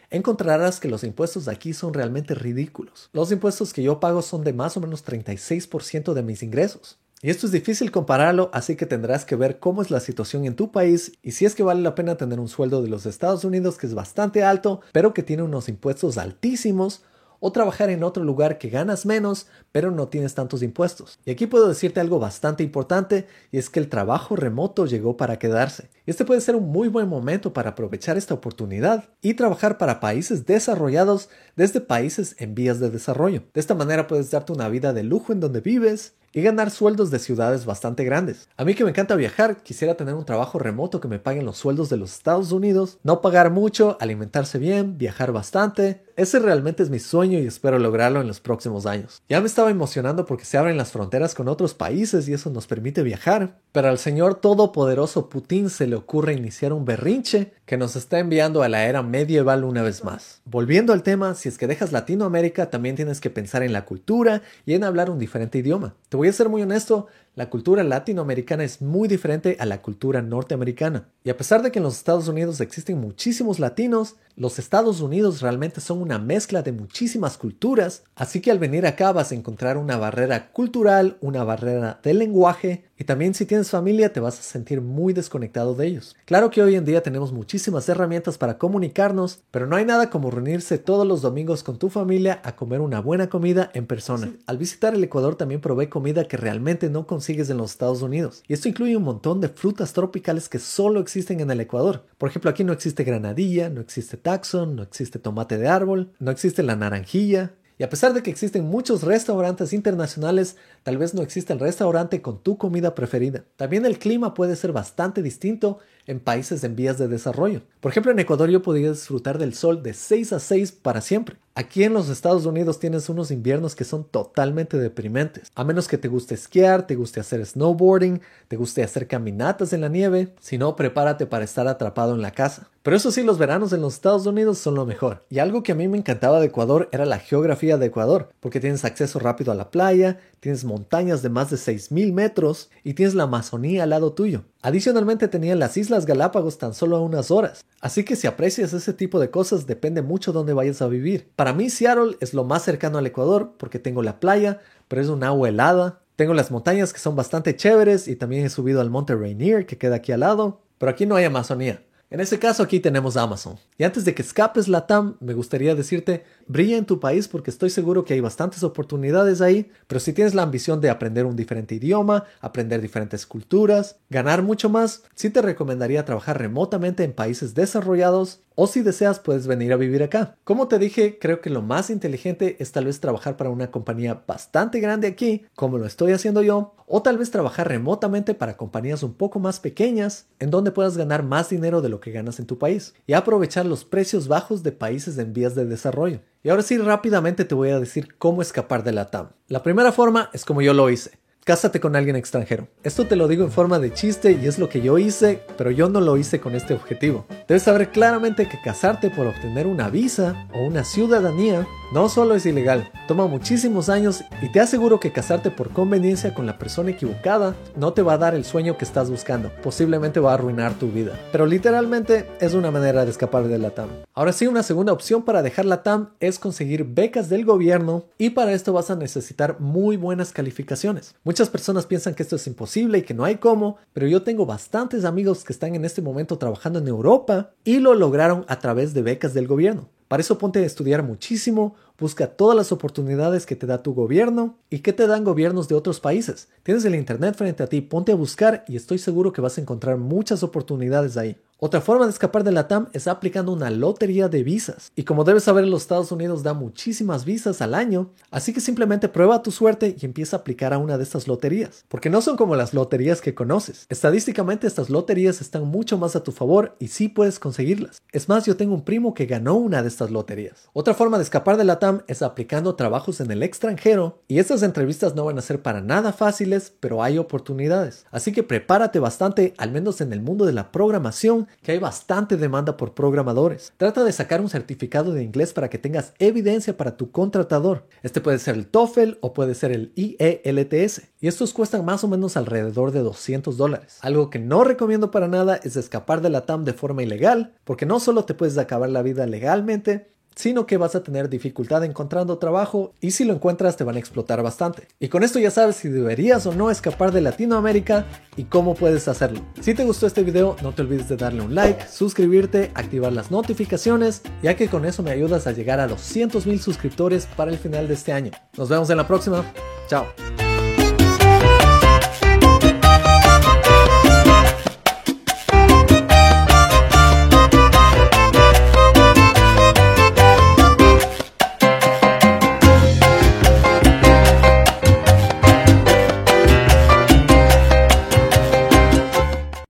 encontrarás 0.10 0.80
que 0.80 0.88
los 0.88 1.04
impuestos 1.04 1.44
de 1.44 1.52
aquí 1.52 1.74
son 1.74 1.94
realmente 1.94 2.34
ridículos. 2.34 3.08
Los 3.12 3.30
impuestos 3.30 3.72
que 3.72 3.84
yo 3.84 4.00
pago 4.00 4.20
son 4.20 4.42
de 4.42 4.52
más 4.52 4.76
o 4.76 4.80
menos 4.80 5.06
36% 5.06 6.12
de 6.12 6.22
mis 6.24 6.42
ingresos. 6.42 6.98
Y 7.22 7.28
esto 7.28 7.44
es 7.44 7.52
difícil 7.52 7.90
compararlo, 7.90 8.48
así 8.54 8.76
que 8.76 8.86
tendrás 8.86 9.26
que 9.26 9.36
ver 9.36 9.58
cómo 9.58 9.82
es 9.82 9.90
la 9.90 10.00
situación 10.00 10.46
en 10.46 10.56
tu 10.56 10.72
país 10.72 11.12
y 11.20 11.32
si 11.32 11.44
es 11.44 11.54
que 11.54 11.62
vale 11.62 11.82
la 11.82 11.94
pena 11.94 12.16
tener 12.16 12.40
un 12.40 12.48
sueldo 12.48 12.80
de 12.80 12.88
los 12.88 13.04
Estados 13.04 13.44
Unidos 13.44 13.76
que 13.76 13.86
es 13.86 13.92
bastante 13.92 14.42
alto, 14.42 14.80
pero 14.92 15.12
que 15.12 15.22
tiene 15.22 15.42
unos 15.42 15.68
impuestos 15.68 16.16
altísimos, 16.16 17.02
o 17.40 17.52
trabajar 17.52 17.90
en 17.90 18.04
otro 18.04 18.22
lugar 18.22 18.58
que 18.58 18.68
ganas 18.68 19.06
menos, 19.06 19.46
pero 19.72 19.90
no 19.90 20.08
tienes 20.08 20.34
tantos 20.34 20.62
impuestos. 20.62 21.18
Y 21.24 21.30
aquí 21.30 21.46
puedo 21.46 21.68
decirte 21.68 22.00
algo 22.00 22.18
bastante 22.18 22.62
importante, 22.62 23.26
y 23.50 23.58
es 23.58 23.70
que 23.70 23.80
el 23.80 23.88
trabajo 23.88 24.36
remoto 24.36 24.86
llegó 24.86 25.16
para 25.16 25.38
quedarse. 25.38 25.88
Este 26.06 26.24
puede 26.24 26.42
ser 26.42 26.54
un 26.54 26.70
muy 26.70 26.88
buen 26.88 27.08
momento 27.08 27.52
para 27.52 27.70
aprovechar 27.70 28.18
esta 28.18 28.34
oportunidad 28.34 29.08
y 29.22 29.34
trabajar 29.34 29.78
para 29.78 30.00
países 30.00 30.46
desarrollados 30.46 31.30
desde 31.56 31.80
países 31.80 32.36
en 32.38 32.54
vías 32.54 32.78
de 32.78 32.90
desarrollo. 32.90 33.42
De 33.54 33.60
esta 33.60 33.74
manera 33.74 34.06
puedes 34.06 34.30
darte 34.30 34.52
una 34.52 34.68
vida 34.68 34.92
de 34.92 35.02
lujo 35.02 35.32
en 35.32 35.40
donde 35.40 35.60
vives, 35.62 36.14
y 36.32 36.42
ganar 36.42 36.70
sueldos 36.70 37.10
de 37.10 37.18
ciudades 37.18 37.64
bastante 37.64 38.04
grandes. 38.04 38.48
A 38.56 38.64
mí 38.64 38.74
que 38.74 38.84
me 38.84 38.90
encanta 38.90 39.16
viajar, 39.16 39.62
quisiera 39.62 39.96
tener 39.96 40.14
un 40.14 40.24
trabajo 40.24 40.58
remoto 40.58 41.00
que 41.00 41.08
me 41.08 41.18
paguen 41.18 41.44
los 41.44 41.58
sueldos 41.58 41.88
de 41.88 41.96
los 41.96 42.12
Estados 42.12 42.52
Unidos, 42.52 42.98
no 43.02 43.20
pagar 43.20 43.50
mucho, 43.50 43.96
alimentarse 44.00 44.58
bien, 44.58 44.98
viajar 44.98 45.32
bastante. 45.32 46.02
Ese 46.16 46.38
realmente 46.38 46.82
es 46.82 46.90
mi 46.90 46.98
sueño 46.98 47.38
y 47.38 47.46
espero 47.46 47.78
lograrlo 47.78 48.20
en 48.20 48.26
los 48.26 48.40
próximos 48.40 48.84
años. 48.84 49.22
Ya 49.28 49.40
me 49.40 49.46
estaba 49.46 49.70
emocionando 49.70 50.26
porque 50.26 50.44
se 50.44 50.58
abren 50.58 50.76
las 50.76 50.92
fronteras 50.92 51.34
con 51.34 51.48
otros 51.48 51.74
países 51.74 52.28
y 52.28 52.34
eso 52.34 52.50
nos 52.50 52.66
permite 52.66 53.02
viajar, 53.02 53.58
pero 53.72 53.88
al 53.88 53.98
señor 53.98 54.34
todopoderoso 54.34 55.30
Putin 55.30 55.70
se 55.70 55.86
le 55.86 55.96
ocurre 55.96 56.34
iniciar 56.34 56.72
un 56.72 56.84
berrinche 56.84 57.54
que 57.64 57.76
nos 57.76 57.96
está 57.96 58.18
enviando 58.18 58.62
a 58.62 58.68
la 58.68 58.84
era 58.84 59.02
medieval 59.02 59.64
una 59.64 59.82
vez 59.82 60.04
más. 60.04 60.42
Volviendo 60.44 60.92
al 60.92 61.02
tema, 61.02 61.34
si 61.34 61.48
es 61.48 61.56
que 61.56 61.66
dejas 61.66 61.92
Latinoamérica, 61.92 62.68
también 62.68 62.96
tienes 62.96 63.20
que 63.20 63.30
pensar 63.30 63.62
en 63.62 63.72
la 63.72 63.84
cultura 63.84 64.42
y 64.66 64.74
en 64.74 64.84
hablar 64.84 65.08
un 65.08 65.18
diferente 65.18 65.58
idioma. 65.58 65.94
Voy 66.20 66.28
a 66.28 66.32
ser 66.34 66.50
muy 66.50 66.60
honesto, 66.60 67.06
la 67.34 67.48
cultura 67.48 67.82
latinoamericana 67.84 68.64
es 68.64 68.82
muy 68.82 69.08
diferente 69.08 69.56
a 69.60 69.66
la 69.66 69.82
cultura 69.82 70.20
norteamericana. 70.20 71.08
Y 71.22 71.30
a 71.30 71.36
pesar 71.36 71.62
de 71.62 71.70
que 71.70 71.78
en 71.78 71.84
los 71.84 71.96
Estados 71.96 72.28
Unidos 72.28 72.60
existen 72.60 72.98
muchísimos 72.98 73.58
latinos, 73.58 74.16
los 74.36 74.58
Estados 74.58 75.00
Unidos 75.00 75.42
realmente 75.42 75.80
son 75.80 76.00
una 76.00 76.18
mezcla 76.18 76.62
de 76.62 76.72
muchísimas 76.72 77.36
culturas, 77.36 78.04
así 78.14 78.40
que 78.40 78.50
al 78.50 78.58
venir 78.58 78.86
acá 78.86 79.12
vas 79.12 79.32
a 79.32 79.34
encontrar 79.34 79.76
una 79.76 79.98
barrera 79.98 80.50
cultural, 80.52 81.18
una 81.20 81.44
barrera 81.44 82.00
de 82.02 82.14
lenguaje, 82.14 82.84
y 82.98 83.04
también 83.04 83.34
si 83.34 83.46
tienes 83.46 83.70
familia 83.70 84.12
te 84.12 84.20
vas 84.20 84.38
a 84.38 84.42
sentir 84.42 84.80
muy 84.80 85.12
desconectado 85.12 85.74
de 85.74 85.86
ellos. 85.86 86.16
Claro 86.24 86.50
que 86.50 86.62
hoy 86.62 86.74
en 86.74 86.84
día 86.84 87.02
tenemos 87.02 87.32
muchísimas 87.32 87.88
herramientas 87.88 88.38
para 88.38 88.58
comunicarnos, 88.58 89.42
pero 89.50 89.66
no 89.66 89.76
hay 89.76 89.84
nada 89.84 90.10
como 90.10 90.30
reunirse 90.30 90.78
todos 90.78 91.06
los 91.06 91.22
domingos 91.22 91.62
con 91.62 91.78
tu 91.78 91.90
familia 91.90 92.40
a 92.44 92.56
comer 92.56 92.80
una 92.80 93.00
buena 93.00 93.28
comida 93.28 93.70
en 93.74 93.86
persona. 93.86 94.32
Al 94.46 94.58
visitar 94.58 94.94
el 94.94 95.04
Ecuador 95.04 95.36
también 95.36 95.60
probé 95.60 95.88
comida 95.88 96.28
que 96.28 96.36
realmente 96.36 96.90
no 96.90 97.06
consigues 97.20 97.50
en 97.50 97.58
los 97.58 97.72
Estados 97.72 98.00
Unidos. 98.00 98.42
Y 98.48 98.54
esto 98.54 98.66
incluye 98.66 98.96
un 98.96 99.02
montón 99.02 99.42
de 99.42 99.50
frutas 99.50 99.92
tropicales 99.92 100.48
que 100.48 100.58
solo 100.58 101.00
existen 101.00 101.40
en 101.40 101.50
el 101.50 101.60
Ecuador. 101.60 102.06
Por 102.16 102.30
ejemplo, 102.30 102.50
aquí 102.50 102.64
no 102.64 102.72
existe 102.72 103.04
granadilla, 103.04 103.68
no 103.68 103.82
existe 103.82 104.16
taxon, 104.16 104.74
no 104.74 104.82
existe 104.82 105.18
tomate 105.18 105.58
de 105.58 105.68
árbol, 105.68 106.12
no 106.18 106.30
existe 106.30 106.62
la 106.62 106.76
naranjilla, 106.76 107.52
y 107.80 107.82
a 107.82 107.88
pesar 107.88 108.12
de 108.12 108.22
que 108.22 108.30
existen 108.30 108.64
muchos 108.64 109.02
restaurantes 109.02 109.72
internacionales, 109.72 110.56
tal 110.82 110.98
vez 110.98 111.14
no 111.14 111.22
exista 111.22 111.54
el 111.54 111.60
restaurante 111.60 112.20
con 112.20 112.42
tu 112.42 112.58
comida 112.58 112.94
preferida. 112.94 113.44
También 113.56 113.86
el 113.86 113.98
clima 113.98 114.34
puede 114.34 114.54
ser 114.56 114.72
bastante 114.72 115.22
distinto 115.22 115.78
en 116.06 116.20
países 116.20 116.62
en 116.62 116.76
vías 116.76 116.98
de 116.98 117.08
desarrollo. 117.08 117.62
Por 117.80 117.90
ejemplo, 117.90 118.12
en 118.12 118.18
Ecuador 118.18 118.50
yo 118.50 118.60
podía 118.60 118.90
disfrutar 118.90 119.38
del 119.38 119.54
sol 119.54 119.82
de 119.82 119.94
6 119.94 120.34
a 120.34 120.40
6 120.40 120.72
para 120.72 121.00
siempre. 121.00 121.36
Aquí 121.56 121.82
en 121.82 121.92
los 121.92 122.08
Estados 122.08 122.46
Unidos 122.46 122.78
tienes 122.78 123.08
unos 123.08 123.32
inviernos 123.32 123.74
que 123.74 123.84
son 123.84 124.04
totalmente 124.04 124.78
deprimentes. 124.78 125.50
A 125.56 125.64
menos 125.64 125.88
que 125.88 125.98
te 125.98 126.06
guste 126.06 126.34
esquiar, 126.34 126.86
te 126.86 126.94
guste 126.94 127.18
hacer 127.18 127.44
snowboarding, 127.44 128.20
te 128.46 128.56
guste 128.56 128.84
hacer 128.84 129.08
caminatas 129.08 129.72
en 129.72 129.80
la 129.80 129.88
nieve, 129.88 130.32
si 130.40 130.58
no, 130.58 130.76
prepárate 130.76 131.26
para 131.26 131.44
estar 131.44 131.66
atrapado 131.66 132.14
en 132.14 132.22
la 132.22 132.30
casa. 132.30 132.68
Pero 132.82 132.96
eso 132.96 133.10
sí, 133.10 133.24
los 133.24 133.36
veranos 133.36 133.72
en 133.72 133.82
los 133.82 133.94
Estados 133.94 134.26
Unidos 134.26 134.58
son 134.58 134.76
lo 134.76 134.86
mejor. 134.86 135.26
Y 135.28 135.40
algo 135.40 135.62
que 135.62 135.72
a 135.72 135.74
mí 135.74 135.88
me 135.88 135.98
encantaba 135.98 136.40
de 136.40 136.46
Ecuador 136.46 136.88
era 136.92 137.04
la 137.04 137.18
geografía 137.18 137.76
de 137.76 137.86
Ecuador, 137.86 138.30
porque 138.38 138.60
tienes 138.60 138.84
acceso 138.84 139.18
rápido 139.18 139.50
a 139.50 139.56
la 139.56 139.70
playa, 139.70 140.18
tienes 140.38 140.64
montañas 140.64 141.20
de 141.20 141.30
más 141.30 141.50
de 141.50 141.56
6.000 141.56 142.12
metros 142.12 142.70
y 142.84 142.94
tienes 142.94 143.14
la 143.14 143.24
Amazonía 143.24 143.82
al 143.82 143.90
lado 143.90 144.12
tuyo. 144.12 144.44
Adicionalmente 144.62 145.26
tenía 145.26 145.56
las 145.56 145.78
Islas 145.78 146.04
Galápagos 146.04 146.58
tan 146.58 146.74
solo 146.74 146.96
a 146.96 147.00
unas 147.00 147.30
horas, 147.30 147.64
así 147.80 148.04
que 148.04 148.14
si 148.14 148.26
aprecias 148.26 148.74
ese 148.74 148.92
tipo 148.92 149.18
de 149.18 149.30
cosas 149.30 149.66
depende 149.66 150.02
mucho 150.02 150.32
dónde 150.32 150.52
vayas 150.52 150.82
a 150.82 150.88
vivir. 150.88 151.30
Para 151.34 151.54
mí 151.54 151.70
Seattle 151.70 152.18
es 152.20 152.34
lo 152.34 152.44
más 152.44 152.62
cercano 152.62 152.98
al 152.98 153.06
Ecuador 153.06 153.54
porque 153.56 153.78
tengo 153.78 154.02
la 154.02 154.20
playa, 154.20 154.60
pero 154.86 155.00
es 155.00 155.08
un 155.08 155.24
agua 155.24 155.48
helada, 155.48 156.00
tengo 156.16 156.34
las 156.34 156.50
montañas 156.50 156.92
que 156.92 156.98
son 156.98 157.16
bastante 157.16 157.56
chéveres 157.56 158.06
y 158.06 158.16
también 158.16 158.44
he 158.44 158.50
subido 158.50 158.82
al 158.82 158.90
monte 158.90 159.14
Rainier 159.14 159.64
que 159.64 159.78
queda 159.78 159.96
aquí 159.96 160.12
al 160.12 160.20
lado, 160.20 160.60
pero 160.76 160.90
aquí 160.90 161.06
no 161.06 161.16
hay 161.16 161.24
Amazonía. 161.24 161.82
En 162.12 162.18
ese 162.18 162.40
caso 162.40 162.64
aquí 162.64 162.80
tenemos 162.80 163.16
Amazon. 163.16 163.56
Y 163.78 163.84
antes 163.84 164.04
de 164.04 164.16
que 164.16 164.22
escapes 164.22 164.66
la 164.66 164.88
TAM, 164.88 165.16
me 165.20 165.32
gustaría 165.32 165.76
decirte, 165.76 166.24
brilla 166.48 166.76
en 166.76 166.84
tu 166.84 166.98
país 166.98 167.28
porque 167.28 167.52
estoy 167.52 167.70
seguro 167.70 168.04
que 168.04 168.14
hay 168.14 168.20
bastantes 168.20 168.64
oportunidades 168.64 169.40
ahí, 169.40 169.70
pero 169.86 170.00
si 170.00 170.12
tienes 170.12 170.34
la 170.34 170.42
ambición 170.42 170.80
de 170.80 170.90
aprender 170.90 171.24
un 171.24 171.36
diferente 171.36 171.76
idioma, 171.76 172.24
aprender 172.40 172.80
diferentes 172.80 173.26
culturas, 173.26 174.00
ganar 174.08 174.42
mucho 174.42 174.68
más, 174.68 175.04
sí 175.14 175.30
te 175.30 175.40
recomendaría 175.40 176.04
trabajar 176.04 176.36
remotamente 176.36 177.04
en 177.04 177.12
países 177.12 177.54
desarrollados 177.54 178.40
o 178.62 178.66
si 178.66 178.82
deseas 178.82 179.20
puedes 179.20 179.46
venir 179.46 179.72
a 179.72 179.76
vivir 179.76 180.02
acá. 180.02 180.36
Como 180.44 180.68
te 180.68 180.78
dije, 180.78 181.18
creo 181.18 181.40
que 181.40 181.48
lo 181.48 181.62
más 181.62 181.88
inteligente 181.88 182.56
es 182.58 182.72
tal 182.72 182.84
vez 182.84 183.00
trabajar 183.00 183.38
para 183.38 183.48
una 183.48 183.70
compañía 183.70 184.22
bastante 184.26 184.80
grande 184.80 185.08
aquí, 185.08 185.46
como 185.56 185.78
lo 185.78 185.86
estoy 185.86 186.12
haciendo 186.12 186.42
yo, 186.42 186.74
o 186.86 187.00
tal 187.00 187.16
vez 187.16 187.30
trabajar 187.30 187.68
remotamente 187.68 188.34
para 188.34 188.58
compañías 188.58 189.02
un 189.02 189.14
poco 189.14 189.38
más 189.38 189.60
pequeñas, 189.60 190.26
en 190.40 190.50
donde 190.50 190.72
puedas 190.72 190.98
ganar 190.98 191.22
más 191.22 191.48
dinero 191.48 191.80
de 191.80 191.88
lo 191.88 192.00
que 192.00 192.10
ganas 192.10 192.38
en 192.38 192.44
tu 192.44 192.58
país, 192.58 192.92
y 193.06 193.14
aprovechar 193.14 193.64
los 193.64 193.86
precios 193.86 194.28
bajos 194.28 194.62
de 194.62 194.72
países 194.72 195.16
en 195.16 195.32
vías 195.32 195.54
de 195.54 195.64
desarrollo. 195.64 196.20
Y 196.42 196.50
ahora 196.50 196.62
sí, 196.62 196.76
rápidamente 196.76 197.46
te 197.46 197.54
voy 197.54 197.70
a 197.70 197.80
decir 197.80 198.18
cómo 198.18 198.42
escapar 198.42 198.84
de 198.84 198.92
la 198.92 199.10
TAM. 199.10 199.30
La 199.48 199.62
primera 199.62 199.90
forma 199.90 200.28
es 200.34 200.44
como 200.44 200.60
yo 200.60 200.74
lo 200.74 200.90
hice. 200.90 201.12
Cásate 201.50 201.80
con 201.80 201.96
alguien 201.96 202.14
extranjero. 202.14 202.68
Esto 202.84 203.08
te 203.08 203.16
lo 203.16 203.26
digo 203.26 203.42
en 203.42 203.50
forma 203.50 203.80
de 203.80 203.92
chiste 203.92 204.38
y 204.40 204.46
es 204.46 204.60
lo 204.60 204.68
que 204.68 204.82
yo 204.82 204.98
hice, 204.98 205.42
pero 205.58 205.72
yo 205.72 205.88
no 205.88 206.00
lo 206.00 206.16
hice 206.16 206.38
con 206.38 206.54
este 206.54 206.74
objetivo. 206.74 207.26
Debes 207.48 207.64
saber 207.64 207.90
claramente 207.90 208.48
que 208.48 208.60
casarte 208.62 209.10
por 209.10 209.26
obtener 209.26 209.66
una 209.66 209.88
visa 209.88 210.46
o 210.54 210.60
una 210.60 210.84
ciudadanía 210.84 211.66
no 211.92 212.08
solo 212.08 212.36
es 212.36 212.46
ilegal, 212.46 212.88
toma 213.08 213.26
muchísimos 213.26 213.88
años 213.88 214.22
y 214.40 214.52
te 214.52 214.60
aseguro 214.60 215.00
que 215.00 215.10
casarte 215.10 215.50
por 215.50 215.70
conveniencia 215.70 216.34
con 216.34 216.46
la 216.46 216.56
persona 216.56 216.90
equivocada 216.90 217.56
no 217.74 217.92
te 217.94 218.02
va 218.02 218.12
a 218.12 218.18
dar 218.18 218.36
el 218.36 218.44
sueño 218.44 218.78
que 218.78 218.84
estás 218.84 219.10
buscando, 219.10 219.50
posiblemente 219.60 220.20
va 220.20 220.30
a 220.30 220.34
arruinar 220.34 220.74
tu 220.74 220.86
vida. 220.92 221.18
Pero 221.32 221.46
literalmente 221.46 222.28
es 222.40 222.54
una 222.54 222.70
manera 222.70 223.04
de 223.04 223.10
escapar 223.10 223.48
de 223.48 223.58
la 223.58 223.70
TAM. 223.70 223.88
Ahora 224.14 224.32
sí, 224.32 224.46
una 224.46 224.62
segunda 224.62 224.92
opción 224.92 225.24
para 225.24 225.42
dejar 225.42 225.64
la 225.64 225.82
TAM 225.82 226.10
es 226.20 226.38
conseguir 226.38 226.84
becas 226.84 227.28
del 227.28 227.44
gobierno 227.44 228.04
y 228.18 228.30
para 228.30 228.52
esto 228.52 228.72
vas 228.72 228.90
a 228.92 228.96
necesitar 228.96 229.58
muy 229.58 229.96
buenas 229.96 230.30
calificaciones. 230.30 231.16
Muchas 231.24 231.39
personas 231.48 231.86
piensan 231.86 232.14
que 232.14 232.22
esto 232.22 232.36
es 232.36 232.46
imposible 232.46 232.98
y 232.98 233.02
que 233.02 233.14
no 233.14 233.24
hay 233.24 233.36
cómo, 233.36 233.78
pero 233.92 234.06
yo 234.06 234.22
tengo 234.22 234.46
bastantes 234.46 235.04
amigos 235.04 235.44
que 235.44 235.52
están 235.52 235.74
en 235.74 235.84
este 235.84 236.02
momento 236.02 236.38
trabajando 236.38 236.78
en 236.80 236.88
Europa 236.88 237.52
y 237.64 237.78
lo 237.78 237.94
lograron 237.94 238.44
a 238.48 238.58
través 238.58 238.92
de 238.92 239.02
becas 239.02 239.32
del 239.32 239.46
gobierno. 239.46 239.88
Para 240.08 240.22
eso 240.22 240.38
ponte 240.38 240.58
a 240.58 240.66
estudiar 240.66 241.04
muchísimo, 241.04 241.76
busca 241.96 242.26
todas 242.26 242.56
las 242.56 242.72
oportunidades 242.72 243.46
que 243.46 243.54
te 243.54 243.66
da 243.66 243.82
tu 243.82 243.94
gobierno 243.94 244.58
y 244.68 244.80
que 244.80 244.92
te 244.92 245.06
dan 245.06 245.22
gobiernos 245.22 245.68
de 245.68 245.76
otros 245.76 246.00
países. 246.00 246.48
Tienes 246.64 246.84
el 246.84 246.96
internet 246.96 247.36
frente 247.36 247.62
a 247.62 247.68
ti, 247.68 247.80
ponte 247.80 248.10
a 248.10 248.16
buscar 248.16 248.64
y 248.66 248.74
estoy 248.74 248.98
seguro 248.98 249.32
que 249.32 249.40
vas 249.40 249.56
a 249.56 249.60
encontrar 249.60 249.98
muchas 249.98 250.42
oportunidades 250.42 251.16
ahí. 251.16 251.36
Otra 251.62 251.82
forma 251.82 252.06
de 252.06 252.10
escapar 252.10 252.42
de 252.42 252.52
la 252.52 252.68
TAM 252.68 252.88
es 252.94 253.06
aplicando 253.06 253.52
una 253.52 253.68
lotería 253.68 254.30
de 254.30 254.42
visas. 254.42 254.92
Y 254.96 255.02
como 255.02 255.24
debes 255.24 255.44
saber, 255.44 255.66
los 255.66 255.82
Estados 255.82 256.10
Unidos 256.10 256.42
da 256.42 256.54
muchísimas 256.54 257.26
visas 257.26 257.60
al 257.60 257.74
año, 257.74 258.14
así 258.30 258.54
que 258.54 258.62
simplemente 258.62 259.10
prueba 259.10 259.42
tu 259.42 259.50
suerte 259.50 259.94
y 260.00 260.06
empieza 260.06 260.36
a 260.36 260.40
aplicar 260.40 260.72
a 260.72 260.78
una 260.78 260.96
de 260.96 261.04
estas 261.04 261.28
loterías. 261.28 261.84
Porque 261.88 262.08
no 262.08 262.22
son 262.22 262.38
como 262.38 262.56
las 262.56 262.72
loterías 262.72 263.20
que 263.20 263.34
conoces. 263.34 263.84
Estadísticamente 263.90 264.66
estas 264.66 264.88
loterías 264.88 265.42
están 265.42 265.64
mucho 265.64 265.98
más 265.98 266.16
a 266.16 266.22
tu 266.22 266.32
favor 266.32 266.76
y 266.78 266.88
sí 266.88 267.08
puedes 267.08 267.38
conseguirlas. 267.38 268.00
Es 268.10 268.30
más, 268.30 268.46
yo 268.46 268.56
tengo 268.56 268.74
un 268.74 268.86
primo 268.86 269.12
que 269.12 269.26
ganó 269.26 269.56
una 269.56 269.82
de 269.82 269.88
estas 269.88 270.10
loterías. 270.10 270.70
Otra 270.72 270.94
forma 270.94 271.18
de 271.18 271.24
escapar 271.24 271.58
de 271.58 271.64
la 271.64 271.78
TAM 271.78 272.04
es 272.06 272.22
aplicando 272.22 272.74
trabajos 272.74 273.20
en 273.20 273.30
el 273.30 273.42
extranjero 273.42 274.22
y 274.28 274.38
estas 274.38 274.62
entrevistas 274.62 275.14
no 275.14 275.26
van 275.26 275.36
a 275.36 275.42
ser 275.42 275.60
para 275.60 275.82
nada 275.82 276.14
fáciles, 276.14 276.72
pero 276.80 277.02
hay 277.02 277.18
oportunidades. 277.18 278.06
Así 278.10 278.32
que 278.32 278.44
prepárate 278.44 278.98
bastante, 278.98 279.52
al 279.58 279.72
menos 279.72 280.00
en 280.00 280.14
el 280.14 280.22
mundo 280.22 280.46
de 280.46 280.54
la 280.54 280.72
programación, 280.72 281.48
que 281.62 281.72
hay 281.72 281.78
bastante 281.78 282.36
demanda 282.36 282.76
por 282.76 282.94
programadores. 282.94 283.72
Trata 283.76 284.04
de 284.04 284.12
sacar 284.12 284.40
un 284.40 284.48
certificado 284.48 285.12
de 285.12 285.22
inglés 285.22 285.52
para 285.52 285.70
que 285.70 285.78
tengas 285.78 286.12
evidencia 286.18 286.76
para 286.76 286.96
tu 286.96 287.10
contratador. 287.10 287.86
Este 288.02 288.20
puede 288.20 288.38
ser 288.38 288.56
el 288.56 288.66
TOEFL 288.66 289.18
o 289.20 289.32
puede 289.32 289.54
ser 289.54 289.72
el 289.72 289.92
IELTS. 289.94 291.02
Y 291.20 291.28
estos 291.28 291.52
cuestan 291.52 291.84
más 291.84 292.04
o 292.04 292.08
menos 292.08 292.36
alrededor 292.36 292.92
de 292.92 293.00
200 293.00 293.56
dólares. 293.56 293.98
Algo 294.00 294.30
que 294.30 294.38
no 294.38 294.64
recomiendo 294.64 295.10
para 295.10 295.28
nada 295.28 295.56
es 295.62 295.76
escapar 295.76 296.20
de 296.20 296.30
la 296.30 296.46
TAM 296.46 296.64
de 296.64 296.72
forma 296.72 297.02
ilegal, 297.02 297.54
porque 297.64 297.86
no 297.86 298.00
solo 298.00 298.24
te 298.24 298.34
puedes 298.34 298.58
acabar 298.58 298.90
la 298.90 299.02
vida 299.02 299.26
legalmente, 299.26 300.10
sino 300.40 300.66
que 300.66 300.78
vas 300.78 300.94
a 300.94 301.02
tener 301.02 301.28
dificultad 301.28 301.84
encontrando 301.84 302.38
trabajo 302.38 302.94
y 303.00 303.10
si 303.10 303.24
lo 303.24 303.34
encuentras 303.34 303.76
te 303.76 303.84
van 303.84 303.96
a 303.96 303.98
explotar 303.98 304.42
bastante. 304.42 304.88
Y 304.98 305.08
con 305.08 305.22
esto 305.22 305.38
ya 305.38 305.50
sabes 305.50 305.76
si 305.76 305.90
deberías 305.90 306.46
o 306.46 306.54
no 306.54 306.70
escapar 306.70 307.12
de 307.12 307.20
Latinoamérica 307.20 308.06
y 308.36 308.44
cómo 308.44 308.74
puedes 308.74 309.06
hacerlo. 309.06 309.42
Si 309.60 309.74
te 309.74 309.84
gustó 309.84 310.06
este 310.06 310.22
video 310.22 310.56
no 310.62 310.72
te 310.72 310.80
olvides 310.80 311.10
de 311.10 311.18
darle 311.18 311.42
un 311.42 311.54
like, 311.54 311.86
suscribirte, 311.88 312.70
activar 312.74 313.12
las 313.12 313.30
notificaciones, 313.30 314.22
ya 314.42 314.56
que 314.56 314.68
con 314.68 314.86
eso 314.86 315.02
me 315.02 315.10
ayudas 315.10 315.46
a 315.46 315.52
llegar 315.52 315.78
a 315.78 315.86
los 315.86 316.00
cientos 316.00 316.46
mil 316.46 316.58
suscriptores 316.58 317.26
para 317.36 317.50
el 317.50 317.58
final 317.58 317.86
de 317.86 317.94
este 317.94 318.12
año. 318.12 318.30
Nos 318.56 318.70
vemos 318.70 318.88
en 318.88 318.96
la 318.96 319.06
próxima. 319.06 319.44
Chao. 319.88 320.06